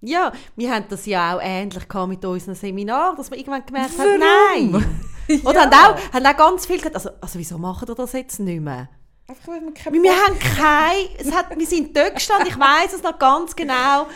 Ja, 0.00 0.32
wir 0.54 0.72
haben 0.72 0.84
das 0.88 1.06
ja 1.06 1.36
auch 1.36 1.40
ähnlich 1.42 1.88
gehabt 1.88 2.08
mit 2.08 2.24
unserem 2.24 2.54
Seminar, 2.54 3.16
dass 3.16 3.30
wir 3.30 3.38
irgendwann 3.38 3.66
gemerkt 3.66 3.98
Warum? 3.98 4.12
haben, 4.12 4.70
nein. 4.70 5.40
Oder 5.44 5.62
haben 5.62 5.72
auch, 5.72 6.12
haben 6.12 6.26
auch 6.26 6.36
ganz 6.36 6.66
viel 6.66 6.76
gesagt, 6.76 6.94
also, 6.94 7.10
also 7.20 7.38
wieso 7.38 7.58
machen 7.58 7.88
wir 7.88 7.94
das 7.94 8.12
jetzt 8.12 8.38
nicht 8.38 8.60
mehr? 8.60 8.88
Einfach, 9.26 9.48
weil 9.48 9.60
man 9.60 9.74
Wir, 9.74 10.02
wir 10.02 10.12
haben 10.12 10.38
kein, 10.38 11.06
es 11.18 11.32
hat, 11.32 11.58
wir 11.58 11.66
sind 11.66 11.94
dort 11.94 12.14
gestanden, 12.14 12.48
ich 12.48 12.58
weiß 12.58 12.94
es 12.94 13.02
noch 13.02 13.18
ganz 13.18 13.54
genau. 13.54 14.06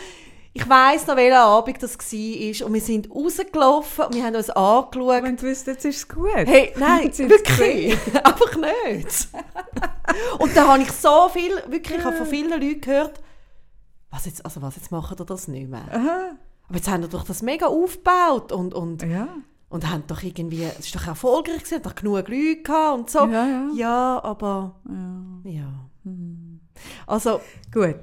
Ich 0.55 0.69
weiß 0.69 1.07
noch, 1.07 1.15
welcher 1.15 1.41
Abend 1.41 1.81
das 1.81 1.97
war. 1.97 2.67
Und 2.67 2.73
wir 2.75 2.81
sind 2.81 3.09
rausgelaufen 3.09 4.05
und 4.05 4.15
wir 4.15 4.23
haben 4.23 4.35
uns 4.35 4.51
angeschaut. 4.51 5.23
Wenn 5.23 5.35
du 5.35 5.41
wüsstest, 5.43 5.67
jetzt 5.67 5.85
ist 5.85 5.97
es 5.97 6.07
gut. 6.07 6.27
Hey, 6.35 6.71
nein, 6.77 7.11
wirklich. 7.17 7.97
Einfach 8.23 8.55
nicht. 8.55 9.27
und 10.37 10.55
da 10.55 10.67
habe 10.67 10.83
ich 10.83 10.91
so 10.91 11.29
viel, 11.33 11.55
wirklich, 11.67 11.97
ich 11.97 12.05
habe 12.05 12.15
von 12.17 12.27
vielen 12.27 12.51
Leuten 12.51 12.81
gehört, 12.81 13.19
was 14.11 14.25
jetzt, 14.27 14.45
also 14.45 14.61
was 14.61 14.75
jetzt 14.75 14.91
machen 14.91 15.17
ihr 15.19 15.25
das 15.25 15.47
nicht 15.47 15.67
mehr? 15.69 15.85
Aha. 15.91 16.31
Aber 16.67 16.75
jetzt 16.77 16.87
haben 16.87 17.01
wir 17.01 17.09
doch 17.09 17.23
das 17.23 17.41
mega 17.41 17.65
aufgebaut 17.65 18.51
und, 18.51 18.75
und, 18.75 19.01
Ja. 19.01 19.27
und 19.69 19.89
haben 19.89 20.03
doch 20.05 20.21
irgendwie, 20.21 20.65
es 20.65 20.85
ist 20.85 20.95
doch 20.95 21.07
erfolgreich 21.07 21.63
gewesen, 21.63 21.81
doch 21.81 21.95
genug 21.95 22.27
Leute 22.29 22.61
gehabt 22.61 22.93
und 22.99 23.09
so. 23.09 23.25
Ja, 23.25 23.47
ja. 23.47 23.69
Ja, 23.73 24.23
aber, 24.23 24.75
ja. 25.45 25.65
Also, 27.07 27.41
Gut. 27.73 27.95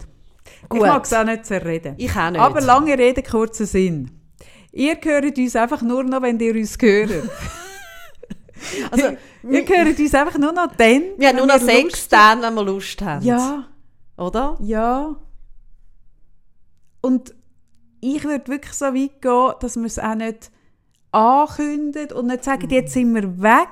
Gut. 0.70 0.82
Ich 0.82 0.86
mag 0.86 1.04
es 1.04 1.12
auch 1.12 1.24
nicht 1.24 1.46
zerreden. 1.46 1.94
ich 1.98 2.16
auch 2.16 2.30
nicht. 2.30 2.40
Aber 2.40 2.60
lange 2.60 2.96
Rede, 2.96 3.24
kurzer 3.24 3.66
Sinn. 3.66 4.08
Ihr 4.72 4.96
hört 5.02 5.36
uns 5.36 5.56
einfach 5.56 5.82
nur 5.82 6.04
noch, 6.04 6.22
wenn 6.22 6.38
ihr 6.38 6.54
uns 6.54 6.78
hört. 6.80 7.10
also, 8.92 9.16
ihr 9.50 9.66
hört 9.66 9.98
uns 9.98 10.14
einfach 10.14 10.38
nur 10.38 10.52
noch 10.52 10.68
dann, 10.76 11.02
wir 11.18 11.28
haben 11.28 11.36
nur 11.38 11.46
noch 11.46 11.58
Sex 11.58 12.08
dann, 12.08 12.40
wenn 12.40 12.54
wir 12.54 12.62
Lust 12.62 13.02
haben. 13.02 13.24
Ja, 13.24 13.66
Oder? 14.16 14.56
ja. 14.62 15.16
Und 17.00 17.34
ich 18.00 18.22
würde 18.22 18.46
wirklich 18.46 18.74
so 18.74 18.86
weit 18.86 19.20
gehen, 19.20 19.52
dass 19.60 19.76
wir 19.76 19.86
es 19.86 19.98
auch 19.98 20.14
nicht 20.14 20.52
ankündigen 21.10 22.16
und 22.16 22.28
nicht 22.28 22.44
sagen, 22.44 22.70
jetzt 22.70 22.92
sind 22.92 23.12
wir 23.12 23.42
weg, 23.42 23.68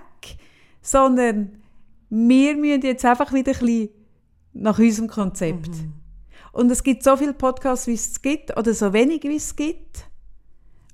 sondern 0.82 1.62
wir 2.10 2.56
müssen 2.56 2.82
jetzt 2.82 3.04
einfach 3.04 3.32
wieder 3.32 3.52
ein 3.52 3.58
bisschen 3.60 3.88
nach 4.52 4.78
unserem 4.80 5.08
Konzept. 5.08 5.70
Und 6.58 6.72
es 6.72 6.82
gibt 6.82 7.04
so 7.04 7.16
viele 7.16 7.34
Podcasts, 7.34 7.86
wie 7.86 7.94
es 7.94 8.20
gibt, 8.20 8.56
oder 8.56 8.74
so 8.74 8.92
wenig, 8.92 9.22
wie 9.22 9.36
es 9.36 9.54
gibt. 9.54 10.08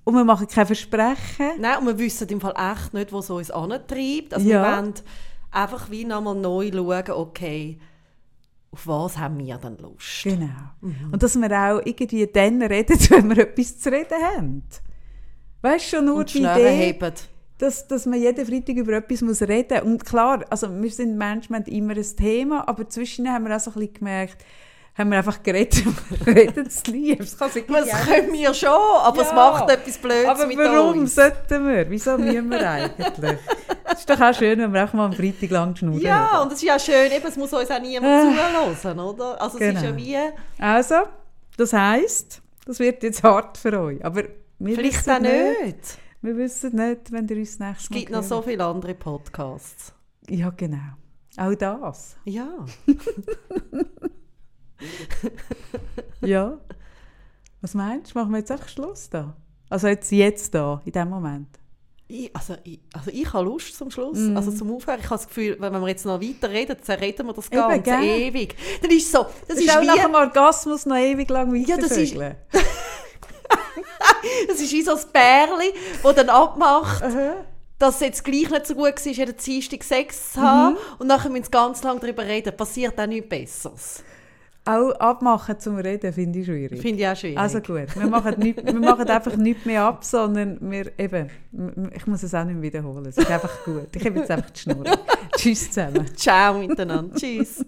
Und 0.04 0.14
wir 0.14 0.22
machen 0.22 0.46
keine 0.46 0.66
Versprechen. 0.66 1.52
Nein, 1.58 1.78
und 1.78 1.86
wir 1.86 1.98
wissen 1.98 2.28
im 2.28 2.38
Fall 2.38 2.52
echt 2.54 2.92
nicht, 2.92 3.10
wo 3.10 3.20
es 3.20 3.30
uns 3.30 3.50
antreibt. 3.50 4.34
Also 4.34 4.46
Ja. 4.46 4.62
wir 4.62 4.76
wollen 4.82 4.94
einfach 5.50 5.90
wie 5.90 6.04
nochmal 6.04 6.34
neu 6.34 6.70
schauen, 6.70 7.10
okay, 7.12 7.78
auf 8.72 8.86
was 8.86 9.16
haben 9.16 9.38
wir 9.38 9.56
dann 9.56 9.78
Lust? 9.78 10.24
Genau. 10.24 10.50
Mhm. 10.82 11.12
Und 11.12 11.22
dass 11.22 11.34
wir 11.34 11.50
auch 11.50 11.80
irgendwie 11.82 12.26
dann 12.26 12.60
reden, 12.60 12.98
wenn 13.08 13.30
wir 13.30 13.38
etwas 13.44 13.78
zu 13.78 13.90
reden 13.90 14.22
haben. 14.36 14.64
Weißt 15.62 15.92
du, 15.92 15.96
schon 15.96 16.04
nur 16.04 16.16
Und 16.16 16.34
die 16.34 16.40
Idee, 16.40 16.68
heben. 16.76 17.12
dass, 17.56 17.88
dass 17.88 18.04
man 18.04 18.20
jeden 18.20 18.44
Freitag 18.44 18.76
über 18.76 18.92
etwas 18.92 19.22
muss 19.22 19.40
reden 19.40 19.78
muss. 19.78 19.92
Und 19.92 20.04
klar, 20.04 20.44
also 20.50 20.68
wir 20.82 20.90
sind 20.90 21.16
Management 21.16 21.68
immer 21.68 21.96
ein 21.96 22.16
Thema, 22.16 22.68
aber 22.68 22.86
zwischen 22.90 23.26
haben 23.32 23.46
wir 23.46 23.56
auch 23.56 23.60
so 23.60 23.70
ein 23.70 23.74
bisschen 23.78 23.94
gemerkt, 23.94 24.44
haben 24.96 25.10
wir 25.10 25.18
einfach 25.18 25.42
geredet, 25.42 25.84
wir 26.24 26.34
reden 26.36 26.66
es 26.66 26.86
lieb. 26.86 27.18
Das 27.18 27.36
kann 27.36 27.50
sich 27.50 27.64
Das 27.66 27.90
können 28.06 28.32
wir 28.32 28.54
schon, 28.54 28.68
aber 28.70 29.22
es 29.22 29.28
Ja. 29.28 29.34
macht 29.34 29.70
etwas 29.70 29.98
Blödes 29.98 30.26
Aber 30.26 30.46
mit 30.46 30.56
warum 30.58 31.00
uns. 31.00 31.14
sollten 31.14 31.66
wir? 31.68 31.90
Wieso 31.90 32.16
müssen 32.16 32.48
wir 32.50 32.70
eigentlich? 32.70 33.38
Es 33.92 33.98
ist 34.00 34.10
doch 34.10 34.20
auch 34.20 34.34
schön, 34.34 34.58
wenn 34.60 34.72
wir 34.72 34.84
auch 34.84 34.92
mal 34.92 35.06
am 35.06 35.12
Freitag 35.12 35.50
lang 35.50 35.74
schnurren. 35.76 36.00
Ja, 36.00 36.40
und 36.42 36.48
es 36.52 36.58
ist 36.58 36.62
ja 36.64 36.78
schön, 36.78 37.10
eben, 37.12 37.26
es 37.26 37.36
muss 37.36 37.52
uns 37.52 37.70
auch 37.70 37.80
niemand 37.80 38.34
zuhören, 38.82 39.00
oder? 39.00 39.40
Also 39.42 39.58
es 39.58 39.74
ist 39.74 39.82
ja 39.82 39.90
Genau. 39.90 39.96
wie, 39.96 40.16
Also, 40.58 40.94
das 41.56 41.72
heisst, 41.72 42.40
das 42.66 42.78
wird 42.78 43.02
jetzt 43.02 43.22
hart 43.22 43.58
für 43.58 43.78
euch. 43.80 44.04
Aber 44.04 44.22
wir 44.58 44.74
vielleicht 44.76 45.08
auch 45.08 45.18
nicht. 45.18 45.98
Wir 46.22 46.36
wissen 46.38 46.74
nicht, 46.76 47.12
wenn 47.12 47.28
ihr 47.28 47.36
uns 47.36 47.58
nächstes 47.58 47.84
Es 47.84 47.90
Mal 47.90 47.98
gibt 47.98 48.10
noch 48.12 48.22
so 48.22 48.40
viele 48.42 48.64
andere 48.64 48.94
Podcasts. 48.94 49.92
Ja, 50.30 50.50
genau. 50.50 50.78
Auch 51.36 51.54
das. 51.54 52.16
Ja. 52.24 52.48
Ja. 56.20 56.58
Was 57.60 57.74
meinst 57.74 58.14
du? 58.14 58.18
Machen 58.18 58.32
wir 58.32 58.38
jetzt 58.38 58.50
einfach 58.50 58.68
Schluss 58.68 59.08
da? 59.10 59.36
Also 59.70 59.88
jetzt, 59.88 60.10
jetzt 60.12 60.54
da, 60.54 60.80
in 60.84 60.92
dem 60.92 61.08
Moment. 61.08 61.48
Ich, 62.06 62.30
also, 62.36 62.54
ich, 62.64 62.80
also 62.92 63.10
ich 63.10 63.32
habe 63.32 63.44
Lust 63.46 63.76
zum 63.76 63.90
Schluss, 63.90 64.18
Mhm. 64.18 64.36
also 64.36 64.52
zum 64.52 64.70
Aufhören. 64.74 64.98
Ich 65.00 65.06
habe 65.06 65.14
das 65.16 65.26
Gefühl, 65.26 65.56
wenn 65.58 65.72
wir 65.72 65.88
jetzt 65.88 66.04
noch 66.04 66.20
weiter 66.20 66.50
reden, 66.50 66.76
dann 66.86 66.98
reden 66.98 67.26
wir 67.26 67.32
das 67.32 67.46
Eben, 67.50 67.60
Ganze 67.62 67.82
gell? 67.82 68.02
ewig. 68.04 68.54
Dann 68.82 68.90
ist 68.90 69.10
so, 69.10 69.22
das 69.48 69.56
Das 69.56 69.58
ist, 69.58 69.74
auch 69.76 69.80
wie, 69.80 69.86
nach 69.86 70.04
dem 70.04 70.14
Orgasmus 70.14 70.84
noch 70.86 70.96
ewig 70.96 71.28
lang 71.30 71.54
Ja, 71.64 71.76
das 71.78 71.92
ist- 71.92 72.14
weitervögeln. 72.14 72.36
das 74.48 74.60
ist 74.60 74.72
wie 74.72 74.82
so 74.82 74.92
ein 74.92 75.02
Bärli, 75.12 75.72
das 76.02 76.14
dann 76.14 76.28
abmacht, 76.28 77.02
Aha. 77.02 77.36
dass 77.78 77.94
es 77.96 78.00
jetzt 78.02 78.24
gleich 78.24 78.50
nicht 78.50 78.66
so 78.66 78.74
gut 78.74 78.84
war, 78.84 79.12
jeden 79.12 79.36
Dienstag 79.36 79.82
Sex 79.82 80.32
zu 80.32 80.40
haben. 80.42 80.74
Mhm. 80.74 80.78
Und 80.98 81.06
nachher 81.06 81.30
müssen 81.30 81.44
wir 81.46 81.50
ganz 81.50 81.82
lange 81.82 82.00
darüber 82.00 82.24
reden. 82.24 82.54
Passiert 82.56 83.00
auch 83.00 83.06
nichts 83.06 83.28
Besseres. 83.30 84.04
Auch 84.66 84.92
abmachen 84.92 85.60
zum 85.60 85.76
Reden 85.76 86.12
finde 86.12 86.38
ich 86.38 86.46
schwierig. 86.46 86.80
Finde 86.80 87.02
ich 87.02 87.06
auch 87.06 87.16
schwierig. 87.16 87.38
Also 87.38 87.60
gut, 87.60 87.94
wir 87.96 88.06
machen, 88.06 88.38
nicht, 88.38 88.64
wir 88.64 88.72
machen 88.72 89.06
einfach 89.08 89.36
nicht 89.36 89.66
mehr 89.66 89.82
ab, 89.82 90.02
sondern 90.04 90.58
wir 90.70 90.90
eben, 90.98 91.28
ich 91.94 92.06
muss 92.06 92.22
es 92.22 92.34
auch 92.34 92.44
nicht 92.44 92.54
mehr 92.54 92.62
wiederholen. 92.62 93.04
Es 93.06 93.18
ist 93.18 93.30
einfach 93.30 93.62
gut. 93.64 93.94
Ich 93.94 94.06
habe 94.06 94.18
jetzt 94.18 94.30
einfach 94.30 94.50
die 94.50 94.60
Schnur. 94.60 94.84
Tschüss 95.36 95.70
zusammen. 95.70 96.06
Ciao 96.16 96.58
miteinander. 96.58 97.14
Tschüss. 97.14 97.62